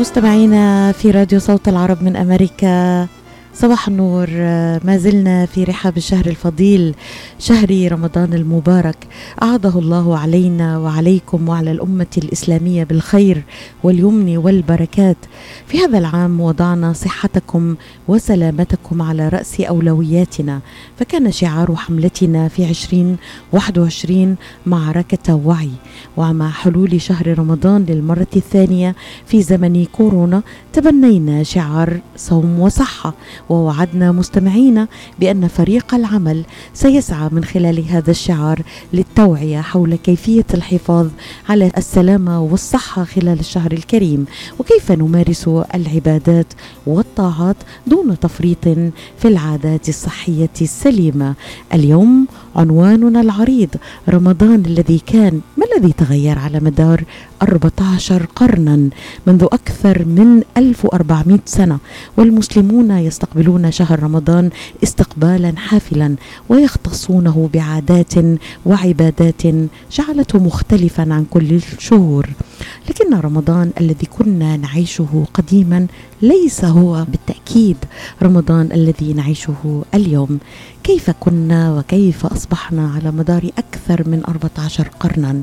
[0.00, 3.06] مستمعينا في راديو صوت العرب من أمريكا.
[3.58, 4.30] صباح النور.
[4.84, 6.94] ما زلنا في رحاب الشهر الفضيل
[7.38, 9.06] شهر رمضان المبارك.
[9.42, 13.42] أعاده الله علينا وعليكم وعلى الأمة الإسلامية بالخير
[13.82, 15.16] واليمن والبركات.
[15.66, 17.76] في هذا العام وضعنا صحتكم
[18.08, 20.60] وسلامتكم على رأس أولوياتنا.
[20.98, 24.36] فكان شعار حملتنا في 2021
[24.66, 25.70] معركة وعي.
[26.16, 28.94] ومع حلول شهر رمضان للمرة الثانية
[29.26, 30.42] في زمن كورونا
[30.72, 33.14] تبنينا شعار صوم وصحة.
[33.48, 34.88] ووعدنا مستمعينا
[35.20, 41.08] بأن فريق العمل سيسعى من خلال هذا الشعار للتوعية حول كيفية الحفاظ
[41.48, 44.26] على السلامة والصحة خلال الشهر الكريم
[44.58, 46.46] وكيف نمارس العبادات
[46.86, 47.56] والطاعات
[47.86, 48.64] دون تفريط
[49.18, 51.34] في العادات الصحية السليمة.
[51.74, 52.26] اليوم
[52.56, 53.68] عنواننا العريض
[54.08, 57.04] رمضان الذي كان ما الذي تغير على مدار
[57.42, 58.88] 14 قرنا؟
[59.26, 61.78] منذ أكثر من 1400 سنة
[62.16, 63.35] والمسلمون يستقبلون
[63.70, 64.50] شهر رمضان
[64.82, 66.14] استقبالا حافلا
[66.48, 68.14] ويختصونه بعادات
[68.66, 69.42] وعبادات
[69.92, 72.26] جعلته مختلفا عن كل الشهور.
[72.88, 75.86] لكن رمضان الذي كنا نعيشه قديما
[76.22, 77.76] ليس هو بالتأكيد
[78.22, 80.38] رمضان الذي نعيشه اليوم.
[80.84, 85.42] كيف كنا وكيف أصبحنا على مدار أكثر من 14 قرنا؟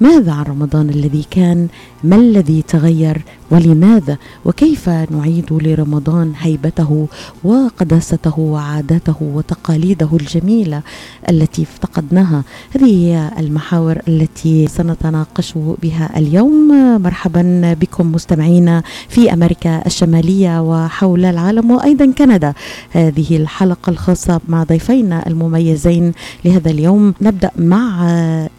[0.00, 1.68] ماذا عن رمضان الذي كان؟
[2.04, 7.08] ما الذي تغير؟ ولماذا؟ وكيف نعيد لرمضان هيبته
[7.44, 10.82] وقداسته وعاداته وتقاليده الجميلة
[11.30, 12.44] التي افتقدناها؟
[12.76, 16.68] هذه هي المحاور التي سنتناقش بها اليوم.
[17.02, 20.11] مرحبا بكم مستمعينا في أمريكا الشمالية.
[20.60, 22.54] وحول العالم وأيضا كندا.
[22.90, 26.12] هذه الحلقة الخاصة مع ضيفينا المميزين
[26.44, 27.14] لهذا اليوم.
[27.20, 28.06] نبدأ مع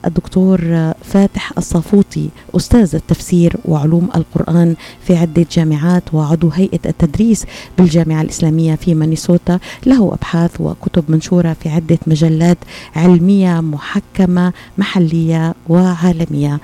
[0.06, 0.60] الدكتور
[1.04, 4.76] فاتح الصافوطي أستاذ التفسير وعلوم القرآن
[5.08, 7.46] في عدة جامعات وعضو هيئة التدريس
[7.78, 12.58] بالجامعة الإسلامية في مانيسوتا له أبحاث وكتب منشورة في عدة مجلات
[12.96, 16.60] علمية محكمة محلية وعالمية.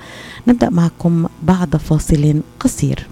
[0.48, 3.06] نبدأ معكم بعد فاصل قصير.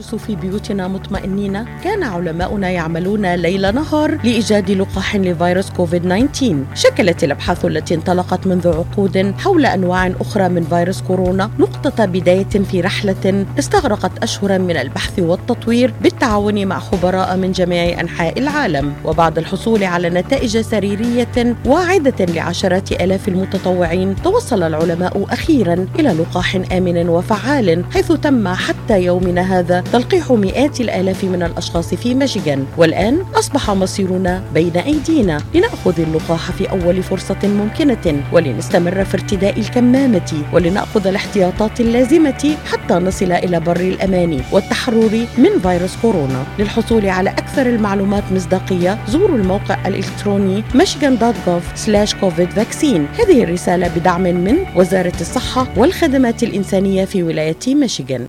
[0.00, 1.64] نجلس في بيوتنا مطمئنين.
[1.84, 8.68] كان علماؤنا يعملون ليل نهار لإيجاد لقاح لفيروس كوفيد 19 شكلت الأبحاث التي انطلقت منذ
[8.68, 15.18] عقود حول أنواع أخرى من فيروس كورونا نقطة بداية في رحلة استغرقت أشهرا من البحث
[15.18, 18.92] والتطوير بالتعاون مع خبراء من جميع أنحاء العالم.
[19.04, 27.08] وبعد الحصول على نتائج سريرية واعدة لعشرات آلاف المتطوعين توصل العلماء أخيرا إلى لقاح آمن
[27.08, 32.66] وفعال حيث تم حتى يومنا هذا تلقيح مئات الآلاف من الأشخاص في ميشيغان.
[32.76, 40.42] والآن أصبح مصيرنا بين أيدينا لنأخذ اللقاح في أول فرصة ممكنة ولنستمر في ارتداء الكمامة
[40.52, 46.44] ولنأخذ الاحتياطات اللازمة حتى نصل إلى بر الأمان والتحرر من فيروس كورونا.
[46.58, 53.20] للحصول على أكثر المعلومات مصداقية زوروا الموقع الإلكتروني michigan.gov/covid vaccine.
[53.20, 58.26] هذه الرسالة بدعم من وزارة الصحة والخدمات الإنسانية في ولاية ميشيغان.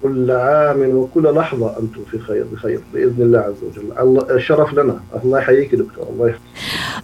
[0.02, 3.98] كل عام وكل لحظة أنتم في خير بخير بإذن الله عز وجل.
[4.00, 5.00] الله شرف لنا.
[5.24, 6.42] الله يحييك دكتور الله يحييك.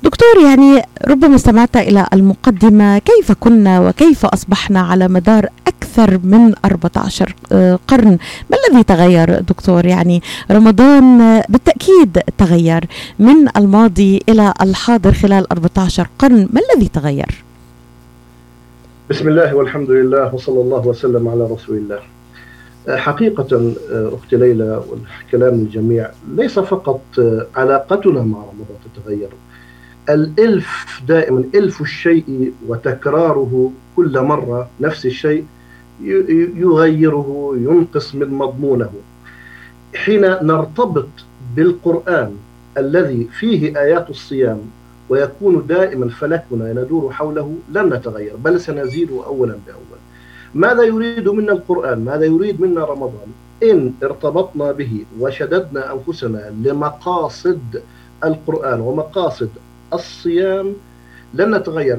[0.02, 6.54] دكتور يعني ربما استمعت إلى المقدمة كيف كنا وكيف أصبحنا على مدار أكثر أكثر من
[6.64, 7.34] 14
[7.88, 8.18] قرن.
[8.50, 12.84] ما الذي تغير دكتور؟ يعني رمضان بالتأكيد تغير.
[13.18, 17.44] من الماضي إلى الحاضر خلال 14 قرن ما الذي تغير؟
[19.10, 21.98] بسم الله والحمد لله وصلى الله وسلم على رسول الله.
[22.96, 27.00] حقيقة أختي ليلى والكلام الجميع ليس فقط
[27.56, 29.28] علاقتنا مع رمضان تتغير.
[30.08, 35.44] الإلف دائما إلف الشيء وتكراره كل مرة نفس الشيء.
[36.56, 38.90] يغيره ينقص من مضمونه.
[39.94, 41.08] حين نرتبط
[41.56, 42.36] بالقرآن
[42.78, 44.60] الذي فيه آيات الصيام
[45.08, 49.98] ويكون دائما فلكنا ندور حوله لن نتغير بل سنزيد أولا بأول.
[50.54, 53.28] ماذا يريد منا القرآن؟ ماذا يريد منا رمضان؟
[53.62, 57.82] إن ارتبطنا به وشددنا أنفسنا لمقاصد
[58.24, 59.48] القرآن ومقاصد
[59.92, 60.74] الصيام
[61.34, 61.98] لن نتغير.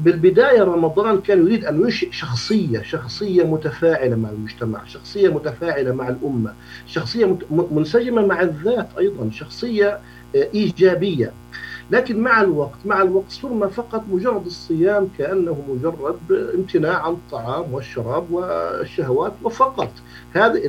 [0.00, 6.52] بالبداية رمضان كان يريد أن ينشئ شخصية شخصية متفاعلة مع المجتمع شخصية متفاعلة مع الأمة
[6.86, 9.98] شخصية منسجمة مع الذات أيضا شخصية
[10.34, 11.32] إيجابية.
[11.90, 16.16] لكن مع الوقت مع الوقت صرنا فقط مجرد الصيام كأنه مجرد
[16.54, 19.90] امتناع عن الطعام والشراب والشهوات وفقط.
[20.32, 20.60] هذا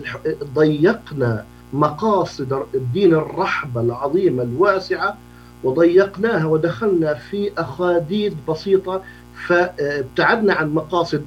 [0.55, 5.17] ضيقنا مقاصد الدين الرحبة العظيمة الواسعة
[5.63, 9.01] وضيقناها ودخلنا في أخاديد بسيطة
[9.45, 11.25] فابتعدنا عن مقاصد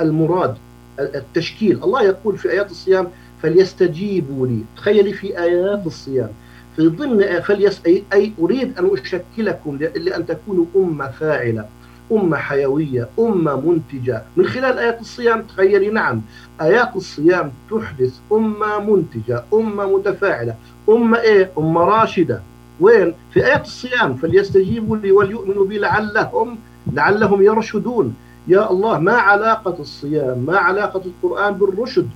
[0.00, 0.54] المراد
[1.00, 1.84] التشكيل.
[1.84, 3.08] الله يقول في آيات الصيام
[3.42, 4.60] فليستجيبوا لي.
[4.76, 6.28] تخيلي في آيات الصيام.
[6.76, 11.64] في ضمن فليس أي, أي أريد أن أشكلكم لأن تكونوا أمة فاعلة
[12.12, 14.22] أمة حيوية أمة منتجة.
[14.36, 16.22] من خلال آيات الصيام تخيلي نعم
[16.60, 20.54] آيات الصيام تحدث أمة منتجة أمة متفاعلة.
[20.88, 22.42] أمة إيه؟ أمة راشدة.
[22.80, 26.58] وين؟ في آيات الصيام فليستجيبوا لي وليؤمنوا بي لعلهم
[26.92, 28.14] لعلهم يرشدون.
[28.48, 32.08] يا الله ما علاقة الصيام؟ ما علاقة القرآن بالرشد؟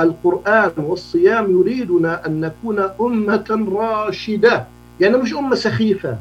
[0.00, 4.64] القرآن والصيام يريدنا أن نكون أمة راشدة.
[5.00, 6.16] يعني مش أمة سخيفة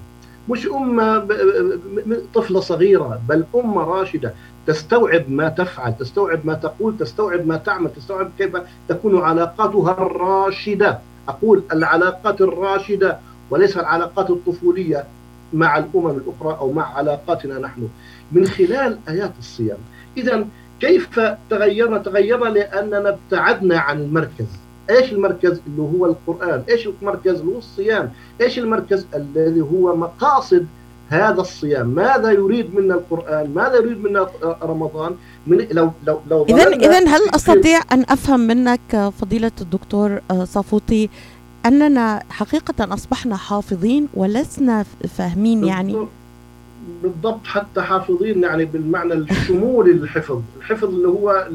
[0.49, 1.27] مش أمة
[2.33, 4.33] طفلة صغيرة بل أمة راشدة.
[4.67, 8.57] تستوعب ما تفعل تستوعب ما تقول تستوعب ما تعمل تستوعب كيف
[8.87, 10.99] تكون علاقاتها الراشدة.
[11.27, 13.17] أقول العلاقات الراشدة
[13.49, 15.03] وليس العلاقات الطفولية.
[15.53, 17.87] مع الأمم الأخرى أو مع علاقاتنا نحن.
[18.31, 19.77] من خلال آيات الصيام.
[20.17, 20.45] إذا
[20.79, 21.19] كيف
[21.49, 24.47] تغيرنا؟ تغيرنا لأننا ابتعدنا عن المركز.
[24.89, 26.63] إيش المركز؟ اللي هو القرآن.
[26.69, 28.11] إيش المركز؟ اللي هو الصيام.
[28.41, 30.65] إيش المركز؟ الذي هو مقاصد
[31.09, 31.87] هذا الصيام.
[31.87, 34.27] ماذا يريد منا القرآن؟ ماذا يريد منا
[34.63, 35.15] رمضان؟
[35.47, 41.09] من لو لو لو إذا إذا هل أستطيع أن أفهم منك فضيلة الدكتور صافوطي
[41.65, 44.85] أننا حقيقة أصبحنا حافظين ولسنا
[45.17, 46.07] فاهمين يعني.
[47.03, 47.39] بالضبط.
[47.45, 51.47] حتى حافظين يعني بالمعنى الشمولي للحفظ الحفظ اللي هو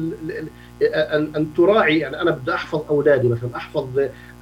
[0.81, 3.87] أن, أن تراعي يعني أنا بدي أحفظ أولادي مثلا أحفظ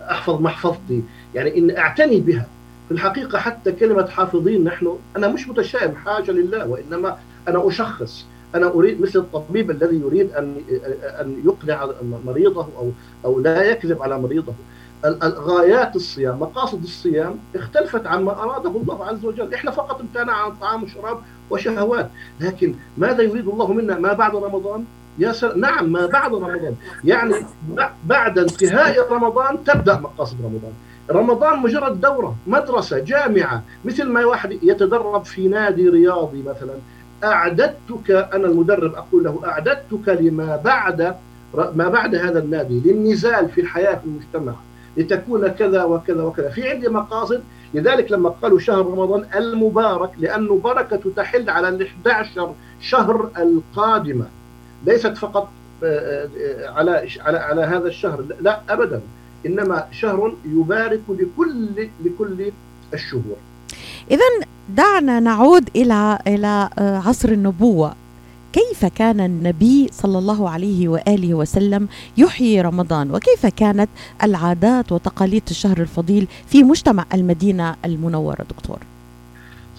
[0.01, 1.03] أحفظ محفظتي.
[1.35, 2.47] يعني إن أعتني بها.
[2.87, 7.17] في الحقيقة حتى كلمة حافظين نحن أنا مش متشائم حاجة لله وإنما
[7.47, 8.25] أنا أشخص.
[8.55, 10.55] أنا أريد مثل الطبيب الذي يريد أن
[11.03, 11.87] أن يقنع
[12.25, 12.91] مريضه أو
[13.25, 14.53] أو لا يكذب على مريضه.
[15.23, 19.53] غايات الصيام مقاصد الصيام اختلفت عن ما أراده الله عز وجل.
[19.53, 21.17] إحنا فقط امتنع عن طعام وشراب
[21.49, 22.09] وشهوات.
[22.39, 24.85] لكن ماذا يريد الله منا؟ ما بعد رمضان؟
[25.19, 26.75] يا سلام نعم ما بعد رمضان.
[27.03, 27.35] يعني
[28.05, 30.73] بعد انتهاء رمضان تبدأ مقاصد رمضان.
[31.11, 36.73] رمضان مجرد دورة مدرسة جامعة مثل ما واحد يتدرب في نادي رياضي مثلا.
[37.23, 41.15] أعددتك أنا المدرب أقول له أعددتك لما بعد
[41.75, 44.53] ما بعد هذا النادي للنزال في الحياة في المجتمع.
[44.97, 46.49] لتكون كذا وكذا وكذا.
[46.49, 47.41] في عندي مقاصد
[47.73, 54.25] لذلك لما قالوا شهر رمضان المبارك لأنه بركة تحل على ال 11 شهر القادمة
[54.85, 55.49] ليست فقط
[56.63, 59.01] على على على هذا الشهر لا ابدا.
[59.45, 62.51] إنما شهر يبارك لكل لكل
[62.93, 63.37] الشهور.
[64.11, 64.25] اذا
[64.69, 66.69] دعنا نعود إلى إلى
[67.05, 67.95] عصر النبوة.
[68.53, 73.89] كيف كان النبي صلى الله عليه وآله وسلم يحيي رمضان؟ وكيف كانت
[74.23, 78.79] العادات وتقاليد الشهر الفضيل في مجتمع المدينة المنورة؟ دكتور.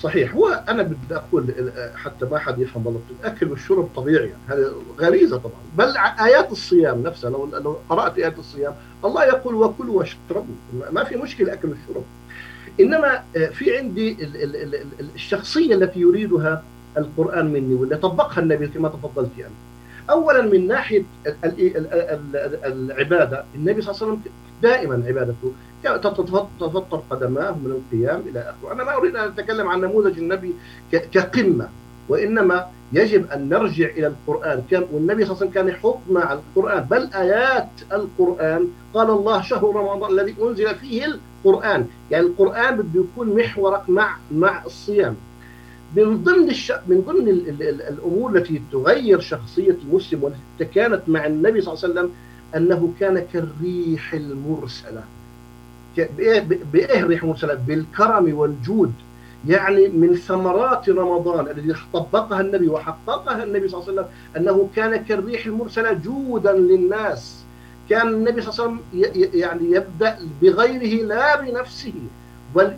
[0.00, 0.34] صحيح.
[0.34, 5.54] هو أنا بدي أقول حتى ما حد يفهم غلط الأكل والشرب طبيعي هذه غريزة طبعا.
[5.78, 10.54] بل آيات الصيام نفسها لو لو قرأت آيات الصيام الله يقول وكلوا واشربوا
[10.92, 12.04] ما في مشكلة أكل والشرب
[12.80, 14.16] إنما في عندي
[15.14, 16.62] الشخصية التي يريدها
[16.98, 19.54] القرآن مني واللي طبقها النبي كما تفضلت يعني.
[20.10, 21.02] اولا من ناحية
[22.64, 24.20] العبادة النبي صلى الله عليه وسلم
[24.62, 25.52] دائما عبادته.
[26.60, 30.54] تتفطر قدماه من القيام إلى آخره، أنا ما أريد أن أتكلم عن نموذج النبي
[30.92, 31.68] كقمة
[32.08, 34.62] وإنما يجب أن نرجع إلى القرآن.
[34.70, 36.82] كان والنبي صلى الله عليه وسلم كان يحطنا على القرآن.
[36.82, 38.68] بل آيات القرآن.
[38.94, 41.04] قال الله شهر رمضان الذي أنزل فيه
[41.44, 41.86] القرآن.
[42.10, 45.16] يعني القرآن بده يكون محورك مع مع الصيام.
[45.96, 46.72] من ضمن الش...
[46.88, 47.48] من ضمن ال...
[47.48, 47.62] ال...
[47.62, 47.82] ال...
[47.82, 52.10] الأمور التي تغير شخصية المسلم والتي كانت مع النبي صلى الله عليه وسلم
[52.56, 55.04] أنه كان كالريح المرسلة.
[56.72, 58.92] بإيه الريح المرسلة؟ بالكرم والجود.
[59.48, 64.96] يعني من ثمرات رمضان الذي طبقها النبي وحققها النبي صلى الله عليه وسلم أنه كان
[64.96, 67.44] كالريح المرسلة جودا للناس.
[67.90, 71.92] كان النبي صلى الله عليه وسلم يعني يبدأ بغيره لا بنفسه.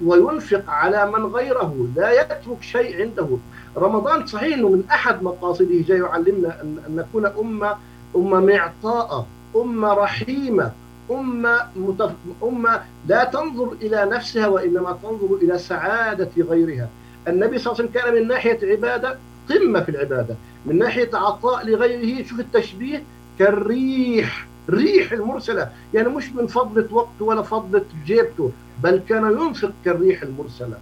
[0.05, 3.29] وينفق على من غيره لا يترك شيء عنده.
[3.77, 7.77] رمضان صحيح إنه من أحد مقاصده جاي يعلمنا أن نكون أمة
[8.17, 10.73] أمة معطاءة أمة رحيمة
[11.11, 12.11] أمة, متف...
[12.43, 16.89] أمة لا تنظر إلى نفسها وإنما تنظر إلى سعادة غيرها.
[17.29, 19.19] النبي صلى الله عليه وسلم كان من ناحية عبادة
[19.51, 20.35] قمة في العبادة.
[20.67, 23.03] من ناحية عطاء لغيره شوف التشبيه
[23.39, 25.71] كالريح ريح المرسلة.
[25.95, 28.51] يعني مش من فضلة وقته ولا فضلة جيبته.
[28.83, 30.79] بل كان ينفق كالريح المرسلة.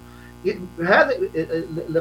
[0.82, 1.10] هذا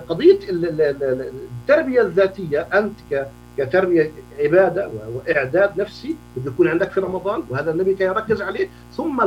[0.09, 7.93] قضية التربية الذاتية أنت كتربية عبادة وإعداد نفسي بده يكون عندك في رمضان وهذا النبي
[7.93, 9.21] كان يركز عليه ثم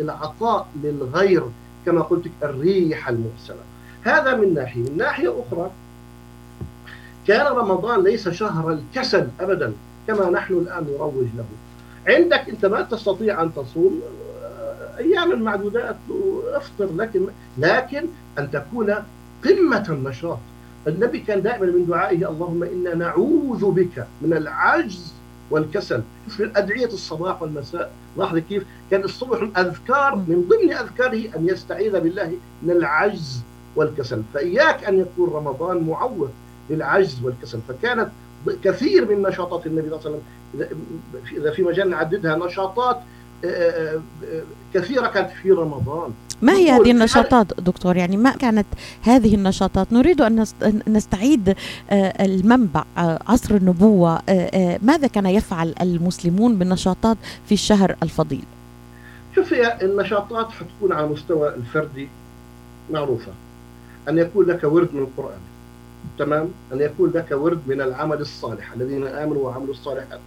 [0.00, 1.42] العطاء للغير
[1.86, 3.62] كما قلت الريح المرسلة.
[4.02, 4.80] هذا من ناحية.
[4.80, 5.70] من ناحية أخرى
[7.26, 9.72] كان رمضان ليس شهر الكسل أبدا
[10.06, 11.44] كما نحن الآن نروج له.
[12.14, 14.00] عندك أنت ما تستطيع أن تصوم
[14.98, 15.96] أيام معدودات
[16.52, 17.26] أفطر لكن
[17.58, 18.04] لكن
[18.38, 18.94] أن تكون
[19.44, 20.38] قمة النشاط.
[20.88, 25.12] النبي كان دائما من دعائه اللهم إنا نعوذ بك من العجز
[25.50, 26.02] والكسل.
[26.28, 27.90] في أدعية الصباح والمساء.
[28.16, 33.40] لاحظ كيف؟ كان الصبح الأذكار من ضمن أذكاره أن يستعيذ بالله من العجز
[33.76, 34.22] والكسل.
[34.34, 36.30] فإياك أن يكون رمضان معوض
[36.70, 37.58] للعجز والكسل.
[37.68, 38.08] فكانت
[38.64, 40.20] كثير من نشاطات النبي صلى الله
[40.54, 40.78] عليه وسلم.
[41.36, 43.00] إذا في مجال نعددها نشاطات
[44.74, 46.10] كثيرة كانت في رمضان.
[46.42, 48.66] ما هي هذه النشاطات دكتور؟ يعني ما كانت
[49.02, 50.44] هذه النشاطات؟ نريد أن
[50.88, 51.54] نستعيد
[51.92, 54.20] المنبع عصر النبوة
[54.82, 57.16] ماذا كان يفعل المسلمون بالنشاطات
[57.46, 58.44] في الشهر الفضيل؟
[59.34, 62.08] شوف هي النشاطات حتكون على مستوى الفردي
[62.90, 63.32] معروفة.
[64.08, 65.38] أن يكون لك ورد من القرآن
[66.18, 70.20] تمام؟ أن يكون لك ورد من العمل الصالح الذين آمنوا وعملوا الصالحات.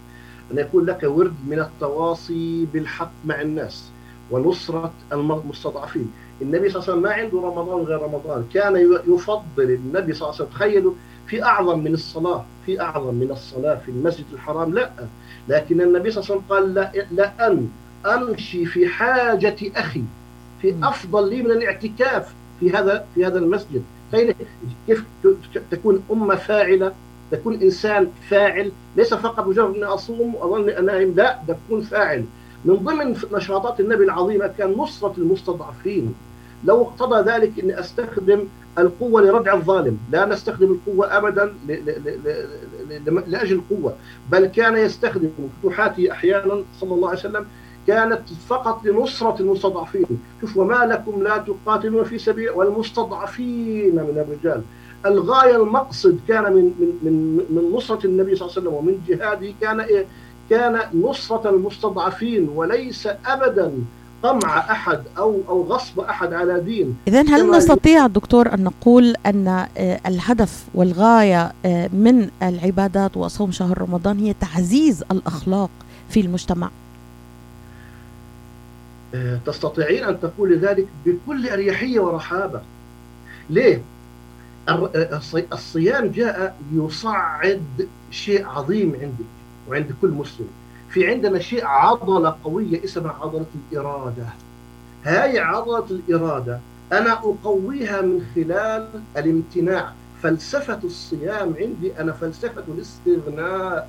[0.52, 3.84] أن يكون لك ورد من التواصي بالحق مع الناس
[4.30, 6.10] ونصرة المستضعفين.
[6.42, 8.44] النبي صلى الله عليه وسلم ما عنده رمضان غير رمضان.
[8.54, 10.92] كان يفضل النبي صلى الله عليه وسلم تخيلوا
[11.26, 14.74] في أعظم من الصلاة في أعظم من الصلاة في المسجد الحرام.
[14.74, 14.90] لا
[15.48, 17.68] لكن النبي صلى الله عليه وسلم قال لا لأن
[18.06, 20.02] أمشي في حاجة أخي
[20.62, 23.82] في أفضل لي من الاعتكاف في هذا في هذا المسجد.
[24.86, 25.04] كيف
[25.70, 26.92] تكون أمة فاعلة
[27.30, 32.24] تكون إنسان فاعل ليس فقط مجرد أني أصوم واظن أنام لا تكون فاعل.
[32.64, 36.14] من ضمن نشاطات النبي العظيمة كان نصرة المستضعفين.
[36.64, 38.44] لو اقتضى ذلك إني أستخدم
[38.78, 39.98] القوة لردع الظالم.
[40.12, 41.54] لا نستخدم القوة ابدا
[43.26, 43.94] لأجل القوة
[44.30, 45.30] بل كان يستخدم
[45.62, 47.46] فتوحاته أحيانا صلى الله عليه وسلم
[47.86, 50.06] كانت فقط لنصرة المستضعفين.
[50.40, 54.62] شوف وما لكم لا تقاتلون في سبيل والمستضعفين من الرجال.
[55.06, 59.52] الغاية المقصد كان من من من من نصرة النبي صلى الله عليه وسلم ومن جهاده
[59.60, 60.06] كان إيه؟
[60.50, 63.72] كان نصرة المستضعفين وليس ابدا
[64.22, 66.96] قمع أحد أو أو غصب أحد على دين.
[67.08, 69.66] اذا هل نستطيع دكتور أن نقول أن
[70.06, 71.52] الهدف والغاية
[71.92, 75.70] من العبادات وصوم شهر رمضان هي تعزيز الأخلاق
[76.08, 76.70] في المجتمع؟
[79.46, 82.60] تستطيعين أن تقولي ذلك بكل أريحية ورحابة.
[83.50, 83.82] ليه؟
[85.52, 89.24] الصيام جاء يصعد شيء عظيم عندك
[89.68, 90.48] وعند كل مسلم.
[90.90, 94.26] في عندنا شيء عضلة قوية اسمها عضلة الإرادة.
[95.04, 96.60] هاي عضلة الإرادة
[96.92, 99.92] أنا أقويها من خلال الامتناع.
[100.22, 103.88] فلسفة الصيام عندي أنا فلسفة الاستغناء.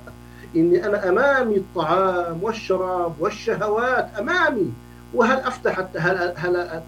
[0.56, 4.72] إني أنا أمامي الطعام والشراب والشهوات أمامي.
[5.14, 5.86] وهل أفتح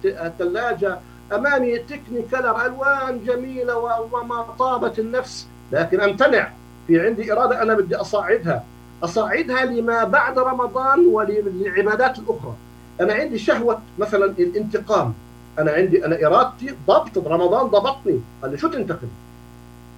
[0.05, 0.99] الثلاجة
[1.33, 3.79] امامي تكني كلر ألوان جميلة
[4.13, 5.47] وما طابت النفس.
[5.73, 6.51] لكن أمتنع.
[6.87, 8.65] في عندي إرادة أنا بدي اصعدها
[9.03, 12.55] اصعدها لما بعد رمضان وللعبادات الأخرى.
[13.01, 15.15] أنا عندي شهوة مثلا الانتقام.
[15.59, 18.21] أنا عندي أنا إرادتي ضبط رمضان ضبطني.
[18.43, 19.09] قال لي شو تنتقم؟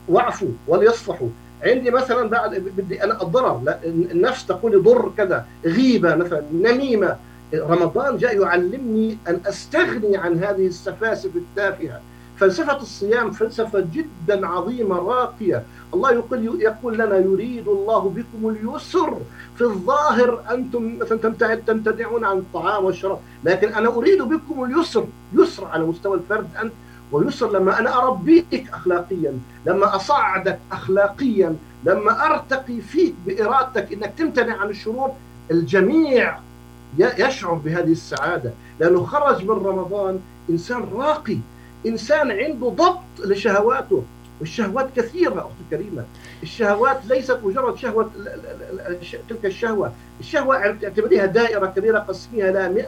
[0.08, 1.28] واعفوا وليصفحوا.
[1.62, 3.78] عندي مثلا بعد بدي أنا الضرر.
[3.84, 5.46] النفس تقول ضر كذا.
[5.64, 6.42] غيبة مثلا.
[6.52, 7.16] نميمة.
[7.54, 12.00] رمضان جاء يعلمني أن أستغني عن هذه السفاسف التافهة.
[12.36, 15.62] فلسفة الصيام فلسفة جدا عظيمة راقية.
[15.94, 19.18] الله يقول يقول لنا يريد الله بكم اليسر.
[19.56, 23.18] في الظاهر أنتم مثلا تمتنعون عن الطعام والشراب.
[23.44, 25.06] لكن أنا أريد بكم اليسر.
[25.32, 26.72] يسر على مستوى الفرد أنت.
[27.12, 29.38] ويسر لما أنا أربيك أخلاقيا.
[29.66, 31.56] لما أصعدك أخلاقيا.
[31.84, 35.10] لما أرتقي فيك بإرادتك أنك تمتنع عن الشرور.
[35.50, 36.38] الجميع
[36.98, 38.52] يشعر بهذه السعادة.
[38.80, 41.38] لأنه خرج من رمضان إنسان راقي
[41.86, 44.02] إنسان عنده ضبط لشهواته.
[44.40, 46.04] والشهوات كثيرة أختي الكريمة.
[46.42, 48.10] الشهوات ليست مجرد شهوة
[49.28, 49.92] تلك الشهوة.
[50.20, 52.86] الشهوة اعتبريها دائرة كبيرة قسميها إلى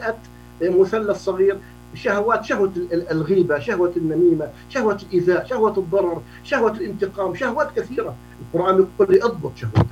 [0.61, 1.57] 100 مثلث صغير.
[1.95, 7.35] شهوات شهوة الغيبة شهوة النميمة شهوة الإيذاء شهوة الضرر شهوة الانتقام.
[7.35, 8.15] شهوات كثيرة.
[8.41, 9.85] القرآن يقول لي اضبط شهوتك.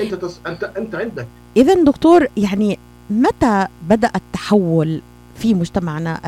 [0.00, 0.40] أنت تس...
[0.46, 1.26] أنت أنت عندك.
[1.56, 2.78] إذا دكتور يعني
[3.10, 5.00] متى بدأ التحول
[5.38, 6.20] في مجتمعنا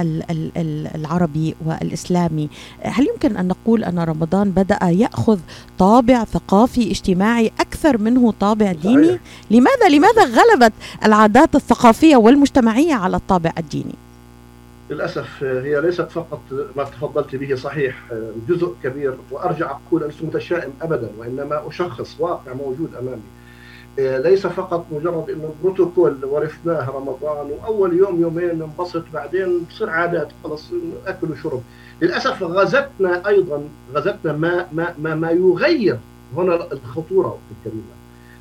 [0.95, 2.49] العربي والإسلامي؟
[2.81, 5.39] هل يمكن أن نقول أن رمضان بدأ يأخذ
[5.79, 9.21] طابع ثقافي اجتماعي أكثر منه طابع ديني؟ صحيح.
[9.51, 10.73] لماذا لماذا غلبت
[11.05, 13.95] العادات الثقافية والمجتمعية على الطابع الديني؟
[14.91, 16.41] للأسف هي ليست فقط
[16.77, 18.03] ما تفضلت به صحيح
[18.49, 23.23] جزء كبير وأرجع أقول لست متشائم ابدا وإنما أشخص واقع موجود أمامي.
[23.99, 30.71] ليس فقط مجرد إنه بروتوكول ورثناه رمضان وأول يوم يومين ننبسط بعدين تصير عادات خلص
[31.07, 31.63] اكل وشرب.
[32.03, 33.63] للأسف غزتنا أيضا
[33.95, 35.99] غزتنا ما ما ما, ما يغير
[36.37, 37.97] هنا الخطورة الكريمه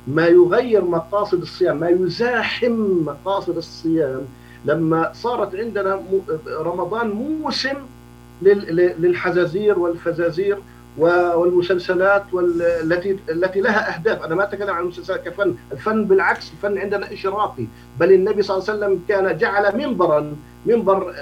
[0.06, 2.72] ما يغير مقاصد الصيام ما يزاحم
[3.06, 4.22] مقاصد الصيام
[4.64, 6.02] لما صارت عندنا
[6.48, 7.74] رمضان موسم
[8.42, 10.58] للحزازير والفزازير.
[10.98, 17.12] والمسلسلات والتي التي لها أهداف، أنا ما أتكلم عن المسلسلات كفن، الفن بالعكس الفن عندنا
[17.12, 17.66] إشراقي،
[18.00, 20.36] بل النبي صلى الله عليه وسلم كان جعل منبرا
[20.66, 21.14] منبر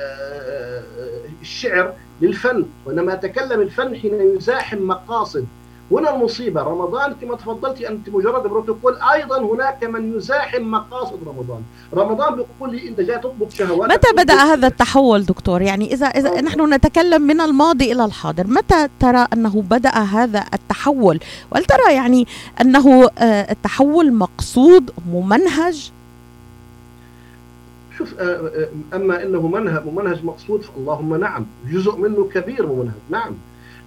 [1.42, 5.46] الشعر للفن، وإنما اتكلم الفن حين يزاحم مقاصد.
[5.90, 6.62] هنا المصيبة.
[6.62, 11.62] رمضان كما تفضلتي أنت مجرد بروتوكول أيضا هناك من يزاحم مقاصد رمضان.
[11.94, 16.40] رمضان بيقول لي انت جاي تضبط شهوات متى بدأ هذا التحول دكتور؟ يعني اذا إذا
[16.40, 21.20] نحن نتكلم من الماضي إلى الحاضر متى ترى أنه بدأ هذا التحول؟
[21.52, 22.26] وهل ترى يعني
[22.60, 25.90] أنه التحول مقصود ممنهج؟
[27.98, 28.14] شوف
[28.94, 31.46] أما إنه منهج ممنهج مقصود اللهم نعم.
[31.72, 32.94] جزء منه كبير ممنهج.
[33.10, 33.34] نعم.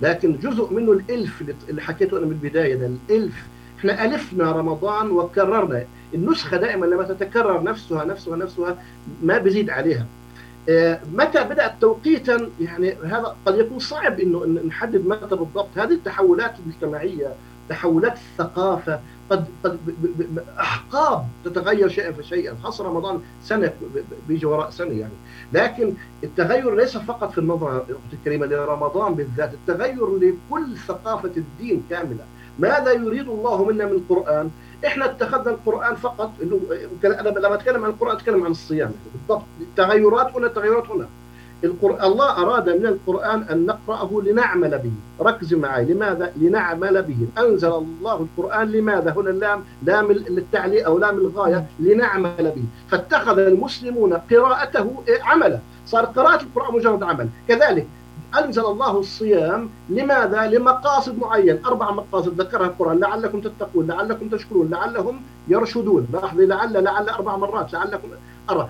[0.01, 3.47] لكن جزء منه الإلف اللي حكيته أنا من البداية ده الإلف.
[3.79, 5.85] إحنا ألفنا رمضان وكررنا.
[6.13, 8.83] النسخة دائما لما تتكرر نفسها نفسها نفسها
[9.23, 10.05] ما بيزيد عليها.
[11.13, 15.69] متى بدأت توقيتا؟ يعني هذا قد يكون صعب إنه نحدد متى بالضبط.
[15.77, 17.33] هذه التحولات المجتمعية
[17.69, 19.77] تحولات الثقافة قد قد
[20.59, 22.55] أحقاب تتغير شيئا فشيئا.
[22.63, 23.73] خاصة رمضان سنة
[24.27, 25.13] بيجي وراء سنة يعني.
[25.53, 32.25] لكن التغير ليس فقط في النظرة أختي الكريمة لرمضان بالذات التغير لكل ثقافة الدين كاملة.
[32.59, 34.51] ماذا يريد الله منا من القران
[34.85, 36.31] إحنا اتخذنا القرآن فقط
[37.05, 38.91] أنا لما أتكلم عن القرآن أتكلم عن الصيام.
[39.13, 39.45] بالضبط.
[39.61, 41.07] التغيرات هنا تغيرات هنا.
[41.63, 44.91] القرآن الله أراد من القرآن أن نقرأه لنعمل به.
[45.21, 47.27] ركز معي لماذا؟ لنعمل به.
[47.43, 52.63] أنزل الله القرآن لماذا؟ هنا اللام لام للتعليق أو لام الغاية لنعمل به.
[52.89, 55.59] فاتخذ المسلمون قراءته عملا.
[55.85, 57.29] صار قراءة القرآن مجرد عمل.
[57.47, 57.87] كذلك
[58.39, 62.99] أنزل الله الصيام لماذا؟ لمقاصد معين أربع مقاصد ذكرها القرآن.
[62.99, 66.07] لعلكم تتقون لعلكم تشكرون لعلهم يرشدون.
[66.13, 68.07] لاحظي لعل لعل أربع مرات لعلكم
[68.49, 68.69] أرى.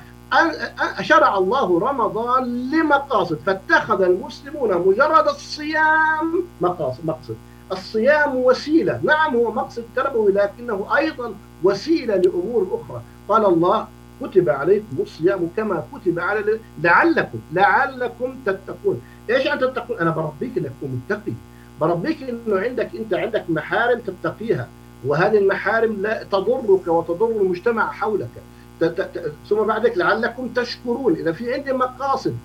[1.01, 7.35] شرع الله رمضان لمقاصد فاتخذ المسلمون مجرد الصيام مقاصد مقصد.
[7.71, 8.99] الصيام وسيلة.
[9.03, 13.01] نعم هو مقصد تربوي لكنه أيضا وسيلة لأمور أخرى.
[13.29, 13.87] قال الله
[14.21, 19.01] كتب عليكم الصيام كما كتب على لعلكم لعلكم تتقون.
[19.29, 21.33] إيش أن تتقون؟ أنا بربيك إنك تكون متقي.
[21.81, 24.67] بربيك إنه عندك أنت عندك محارم تتقيها.
[25.05, 28.29] وهذه المحارم لا تضرك وتضر المجتمع حولك.
[29.49, 31.13] ثم بعدك لعلكم تشكرون.
[31.13, 32.35] إذا في عندي مقاصد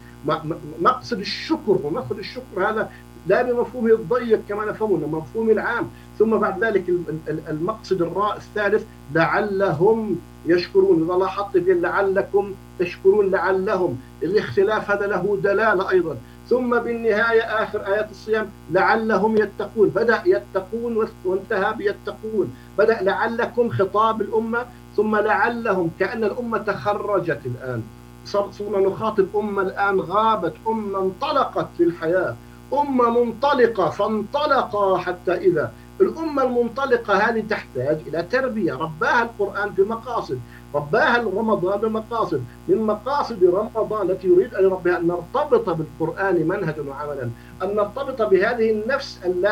[0.81, 2.91] مقصد الشكر ومقصد الشكر هذا
[3.27, 5.89] لا بمفهومه الضيق كما نفهمه مفهوم العام.
[6.19, 6.85] ثم بعد ذلك
[7.29, 10.17] المقصد الراء الثالث لعلهم
[10.47, 11.03] يشكرون.
[11.05, 14.01] إذا لاحظت في لعلكم تشكرون لعلهم.
[14.23, 16.17] الاختلاف هذا له دلالة أيضا.
[16.49, 19.89] ثم بالنهاية آخر آيات الصيام لعلهم يتقون.
[19.89, 22.55] بدأ يتقون وانتهى بيتقون.
[22.79, 27.83] بدأ لعلكم خطاب الأمة ثم لعلهم كأن الأمة تخرجت الآن.
[28.27, 32.35] صرنا نخاطب أمة الآن غابت أمة انطلقت للحياة
[32.73, 35.73] أمة منطلقة فانطلقا حتى إذا.
[36.01, 38.73] الأمة المنطلقة هذه تحتاج إلى تربية.
[38.75, 40.39] رباها القرآن في مقاصد
[40.75, 47.31] رباها رمضان بمقاصد من مقاصد رمضان التي يريد أن يربيها أن نرتبط بالقرآن منهجا وعملا.
[47.63, 49.43] أن نرتبط بهذه النفس أن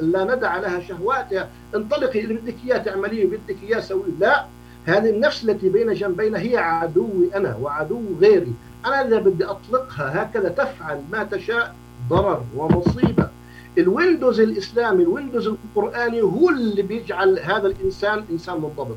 [0.00, 1.48] لا, ندع لها شهواتها.
[1.74, 4.02] انطلقي اللي بدك إياه تعمليه بدك إياه سوي.
[4.20, 4.44] لا.
[4.86, 8.52] هذه النفس التي بين جنبينا هي عدوي أنا وعدو غيري.
[8.86, 11.74] أنا إذا بدي أطلقها هكذا تفعل ما تشاء
[12.10, 13.28] ضرر ومصيبة.
[13.78, 18.96] ال Windows الإسلامي ال Windows القرآني هو اللي بيجعل هذا الإنسان إنسان منضبط.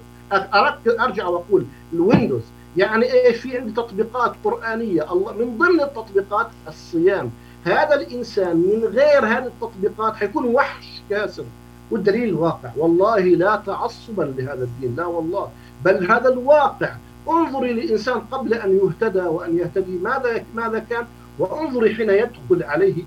[0.87, 2.41] أرجع وأقول ال Windows
[2.77, 5.11] يعني إيش في عندي تطبيقات قرآنية.
[5.13, 7.31] الله من ضمن التطبيقات الصيام.
[7.65, 11.43] هذا الإنسان من غير هذه التطبيقات حيكون وحش كاسر.
[11.91, 14.95] والدليل الواقع والله لا تعصبا لهذا الدين.
[14.95, 15.49] لا والله.
[15.85, 16.95] بل هذا الواقع.
[17.29, 19.97] انظري للانسان قبل أن يهتدى وأن يهتدي.
[19.97, 21.05] ماذا ماذا كان؟
[21.39, 23.03] وانظري حين يدخل عليه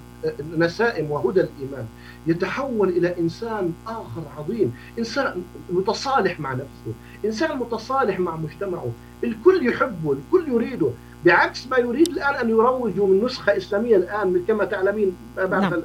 [0.56, 1.86] نسائم وهدى الإيمان.
[2.26, 8.92] يتحول إلى إنسان آخر عظيم، إنسان متصالح مع نفسه، إنسان متصالح مع مجتمعه،
[9.24, 10.90] الكل يحبه، الكل يريده،
[11.24, 15.82] بعكس ما يريد الآن أن يروجوا من نسخة إسلامية الآن كما تعلمين بعد نعم.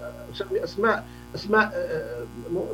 [0.51, 2.23] أسماء اسماء آه،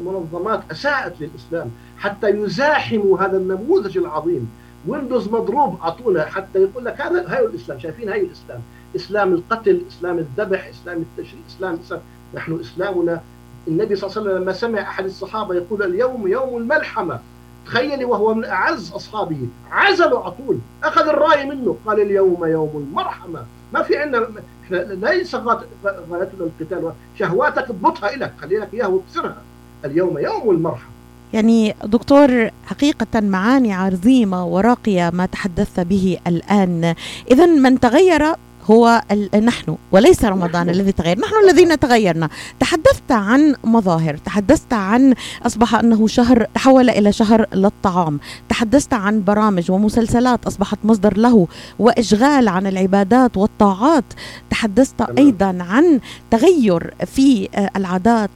[0.06, 1.71] منظمات أساءت للإسلام.
[2.03, 4.51] حتى يزاحموا هذا النموذج العظيم.
[4.87, 8.61] ويندوز مضروب أعطونا حتى يقول لك هذا هاي الإسلام شايفين هاي الإسلام.
[8.95, 12.01] إسلام القتل إسلام الذبح إسلام التشريع إسلام, إسلام
[12.33, 13.21] نحن إسلامنا
[13.67, 17.19] النبي صلى الله عليه وسلم لما سمع أحد الصحابة يقول اليوم يوم الملحمة.
[17.65, 19.47] تخيلي وهو من أعز أصحابه.
[19.71, 21.77] عزله على طول أخذ الرأي منه.
[21.85, 23.45] قال اليوم يوم المرحمة.
[23.73, 24.27] ما في عندنا
[24.63, 26.91] إحنا ليس غايتنا القتال.
[27.19, 29.41] شهواتك اضبطها لك خلي لك إياها وابصرها.
[29.85, 30.92] اليوم يوم المرحمة.
[31.33, 36.95] يعني دكتور حقيقة معاني عظيمة وراقية ما تحدثت به الآن.
[37.31, 38.35] إذا من تغير
[38.65, 39.02] هو
[39.41, 41.19] نحن وليس رمضان الذي تغير.
[41.19, 42.30] نحن الذين تغيرنا.
[42.60, 45.13] تحدثت عن مظاهر تحدثت عن
[45.45, 48.19] أصبح أنه شهر تحول إلى شهر للطعام.
[48.49, 51.47] تحدثت عن برامج ومسلسلات أصبحت مصدر له
[51.80, 54.04] وإشغال عن العبادات والطاعات.
[54.49, 55.99] تحدثت أيضا عن
[56.32, 58.30] تغير في العادات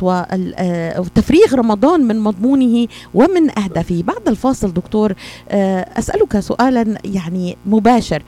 [1.00, 4.04] وتفريغ رمضان من مضمونه ومن أهدافه.
[4.04, 5.14] بعد الفاصل دكتور
[5.52, 8.24] أسألك سؤالا يعني مباشر.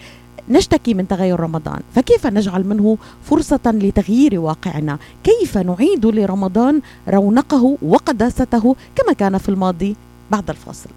[0.50, 1.80] نشتكي من تغير رمضان.
[1.96, 2.98] فكيف نجعل منه
[3.30, 9.96] فرصة لتغيير واقعنا؟ كيف نعيد لرمضان رونقه وقداسته كما كان في الماضي؟
[10.32, 10.90] بعد الفاصل.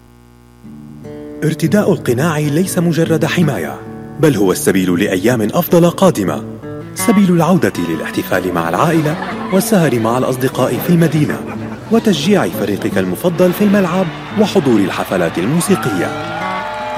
[1.43, 3.79] ارتداء القناع ليس مجرد حماية
[4.19, 6.43] بل هو السبيل لأيام أفضل قادمة.
[6.95, 9.15] سبيل العودة للاحتفال مع العائلة
[9.53, 11.39] والسهر مع الأصدقاء في المدينة
[11.91, 14.05] وتشجيع فريقك المفضل في الملعب
[14.39, 16.42] وحضور الحفلات الموسيقية.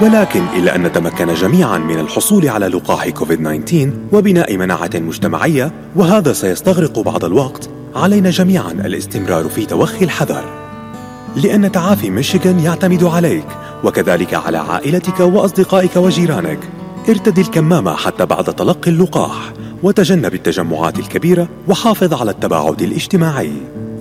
[0.00, 3.74] ولكن إلا أن نتمكن جميعا من الحصول على لقاح كوفيد-19
[4.12, 7.70] وبناء مناعة مجتمعية وهذا سيستغرق بعض الوقت.
[7.94, 10.44] علينا جميعا الاستمرار في توخي الحذر.
[11.36, 13.46] لأن تعافي ميشيغان يعتمد عليك
[13.84, 16.58] وكذلك على عائلتك وأصدقائك وجيرانك.
[17.08, 23.52] ارتدي الكمامة حتى بعد تلقي اللقاح وتجنب التجمعات الكبيرة وحافظ على التباعد الاجتماعي.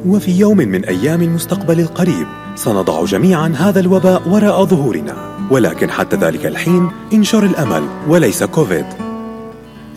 [0.07, 5.34] وفي يوم من أيام المستقبل القريب سنضع جميعا هذا الوباء وراء ظهورنا.
[5.51, 8.85] ولكن حتى ذلك الحين انشر الأمل وليس كوفيد.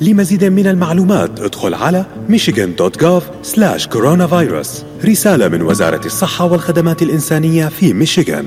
[0.01, 4.69] لمزيد من المعلومات ادخل على michigan.gov/coronavirus
[5.05, 8.47] رسالة من وزارة الصحة والخدمات الإنسانية في ميشيغان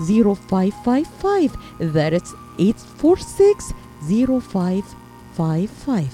[0.00, 3.74] 0555 that's 846
[4.08, 6.08] 0555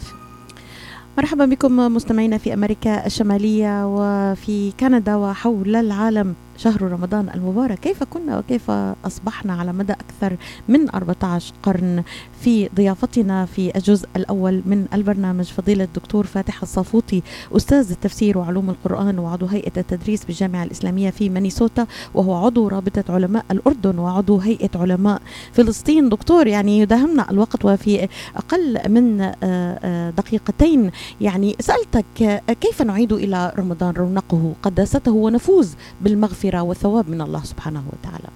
[1.19, 6.35] مرحبا بكم مستمعينا في أمريكا الشمالية وفي كندا وحول العالم.
[6.57, 7.79] شهر رمضان المبارك.
[7.79, 8.71] كيف كنا وكيف
[9.05, 10.37] أصبحنا على مدى أكثر
[10.69, 12.03] من 14 قرن
[12.41, 17.23] في ضيافتنا في الجزء الأول من البرنامج؟ فضيلة الدكتور فاتح الصافوطي
[17.57, 23.45] أستاذ التفسير وعلوم القرآن وعضو هيئة التدريس بالجامعة الإسلامية في مانيسوتا وهو عضو رابطة علماء
[23.51, 26.09] الأردن وعضو هيئة علماء فلسطين.
[26.09, 30.91] دكتور يعني يداهمنا الوقت وفي أقل من آه، آه، دقيقتين.
[31.21, 38.29] يعني سألتك كيف نعيد إلى رمضان رونقه؟ قداسته ونفوز بالمغفرة والثواب من الله سبحانه وتعالى.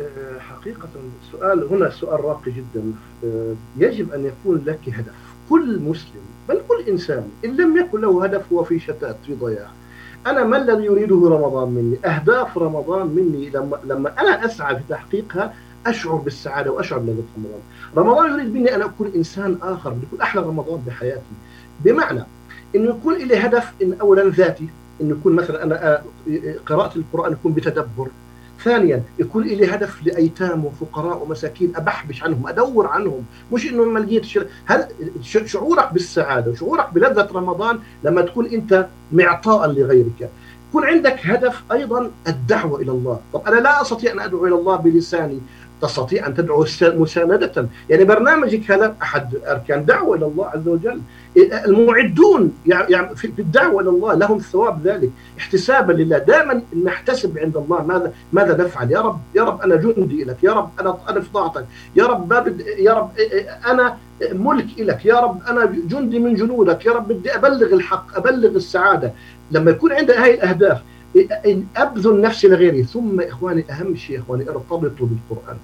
[0.00, 0.88] آه، حقيقة
[1.24, 2.92] السؤال هنا سؤال راقي جدا.
[3.24, 5.12] آه، يجب أن يكون لك هدف.
[5.50, 9.70] كل مسلم بل كل إنسان إن لم يكن له هدف هو في شتات في ضياع.
[10.26, 15.54] أنا ما الذي يريده رمضان مني؟ أهداف رمضان مني لما, لما أنا أسعى في تحقيقها
[15.86, 17.60] أشعر بالسعادة وأشعر بلذة رمضان.
[17.96, 21.34] رمضان يريد مني أن أكون إنسان آخر يكون أحلى رمضان بحياتي.
[21.84, 22.22] بمعنى
[22.76, 24.68] أنه يكون لي هدف إن أولا ذاتي
[25.00, 26.02] أنه يكون مثلا أنا
[26.66, 28.08] قراءة القرآن يكون بتدبر.
[28.64, 33.24] ثانيا يكون لي هدف لأيتام وفقراء ومساكين أبحبش عنهم أدور عنهم.
[33.52, 34.24] مش إنه ما لقيت
[34.64, 34.86] هل
[35.22, 40.30] شعورك بالسعادة وشعورك بلذة رمضان لما تكون أنت معطاء لغيرك.
[40.68, 43.20] يكون عندك هدف أيضا الدعوة إلى الله.
[43.32, 45.40] طب أنا لا أستطيع أن أدعو إلى الله بلساني.
[45.82, 47.68] تستطيع أن تدعو مساندة.
[47.90, 51.00] يعني برنامجك هذا أحد أركان دعوة إلى الله عز وجل.
[51.36, 55.10] المعدون يعني في الدعوة إلى الله لهم ثواب ذلك.
[55.38, 56.18] احتسابا لله.
[56.18, 57.82] دائما نحتسب عند الله.
[57.82, 61.28] ماذا ماذا نفعل؟ يا رب يا رب أنا جندي لك يا رب أنا أنا في
[61.34, 61.66] طاعتك.
[61.96, 62.32] يا رب
[62.78, 63.10] يا رب
[63.66, 63.96] أنا
[64.32, 66.86] ملك لك يا رب أنا جندي من جنودك.
[66.86, 69.12] يا رب بدي أبلغ الحق أبلغ السعادة.
[69.50, 70.80] لما يكون عندنا هاي الأهداف
[71.76, 75.56] أبذل نفسي لغيري ثم إخواني أهم شيء إخواني ارتبطوا بالقرآن.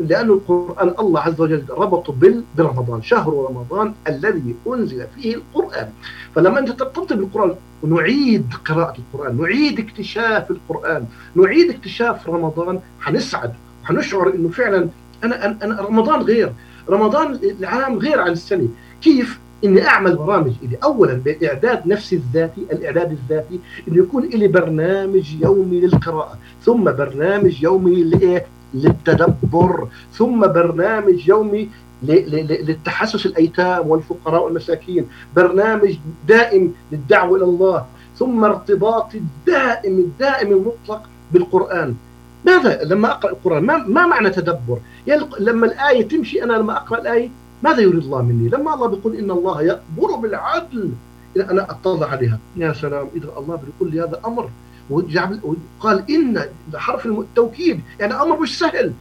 [0.00, 2.14] لأن القرآن الله عز وجل ربطه
[2.58, 5.88] برمضان شهر رمضان الذي أنزل فيه القرآن.
[6.34, 14.34] فلما أنت ترتبط بالقرآن نعيد قراءة القرآن نعيد اكتشاف القرآن نعيد اكتشاف رمضان حنسعد وحنشعر
[14.34, 14.88] أنه فعلا
[15.24, 16.52] أنا, أنا رمضان غير.
[16.88, 18.68] رمضان العام غير عن السنة.
[19.02, 20.76] كيف؟ إني أعمل برامج إلي.
[20.84, 28.04] اولا بإعداد نفسي الذاتي الإعداد الذاتي إنه يكون لي برنامج يومي للقراءة ثم برنامج يومي
[28.04, 31.68] لإيه؟ للتدبر ثم برنامج يومي
[32.02, 35.96] للتحسس الأيتام والفقراء والمساكين برنامج
[36.28, 41.94] دائم للدعوة إلى الله ثم ارتباطي الدائم الدائم المطلق بالقرآن.
[42.46, 47.00] ماذا؟ لما أقرأ القرآن ما, ما معنى تدبر؟ يعني لما الآية تمشي أنا لما أقرأ
[47.00, 47.28] الآية
[47.62, 50.90] ماذا يريد الله مني؟ لما الله بيقول إن الله يأمر بالعدل.
[51.36, 52.38] إذا أنا اطلع عليها.
[52.56, 54.50] يا سلام إذا الله بيقول لي هذا أمر
[54.90, 56.44] وقال إن
[56.74, 58.92] حرف التوكيد يعني أمر مش سهل.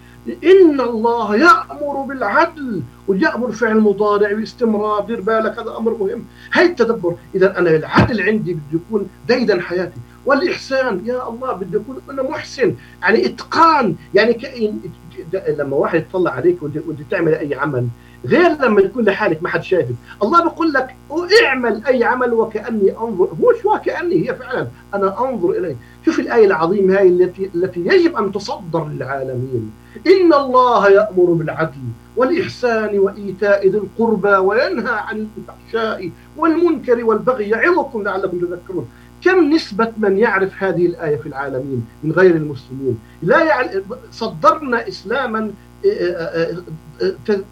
[0.43, 6.23] إن الله يأمر بالعدل ويأمر فعل مضارع باستمرار دير بالك هذا أمر مهم.
[6.53, 7.15] هاي التدبر.
[7.35, 9.99] إذا أنا العدل عندي بده يكون ديدا حياتي.
[10.25, 12.75] والإحسان يا الله بده يكون أنا محسن.
[13.01, 14.37] يعني إتقان يعني
[15.47, 17.87] لما واحد يطلع عليك ودي تعمل أي عمل
[18.25, 20.95] غير لما يكون لحالك ما حد شايفك الله بيقول لك
[21.45, 23.29] اعمل أي عمل وكأني أنظر.
[23.41, 25.75] هو شو وكاني هي فعلا أنا أنظر إليه.
[26.05, 29.71] شوف الآية العظيمة هاي التي التي يجب أن تصدر للعالمين.
[30.07, 31.81] إن الله يأمر بالعدل
[32.15, 38.87] والإحسان وإيتاء ذي القربى وينهى عن الفحشاء والمنكر والبغي يعظكم لعلكم تذكرون.
[39.23, 45.51] كم نسبة من يعرف هذه الآية في العالمين من غير المسلمين؟ لا يعلم صدرنا إسلاما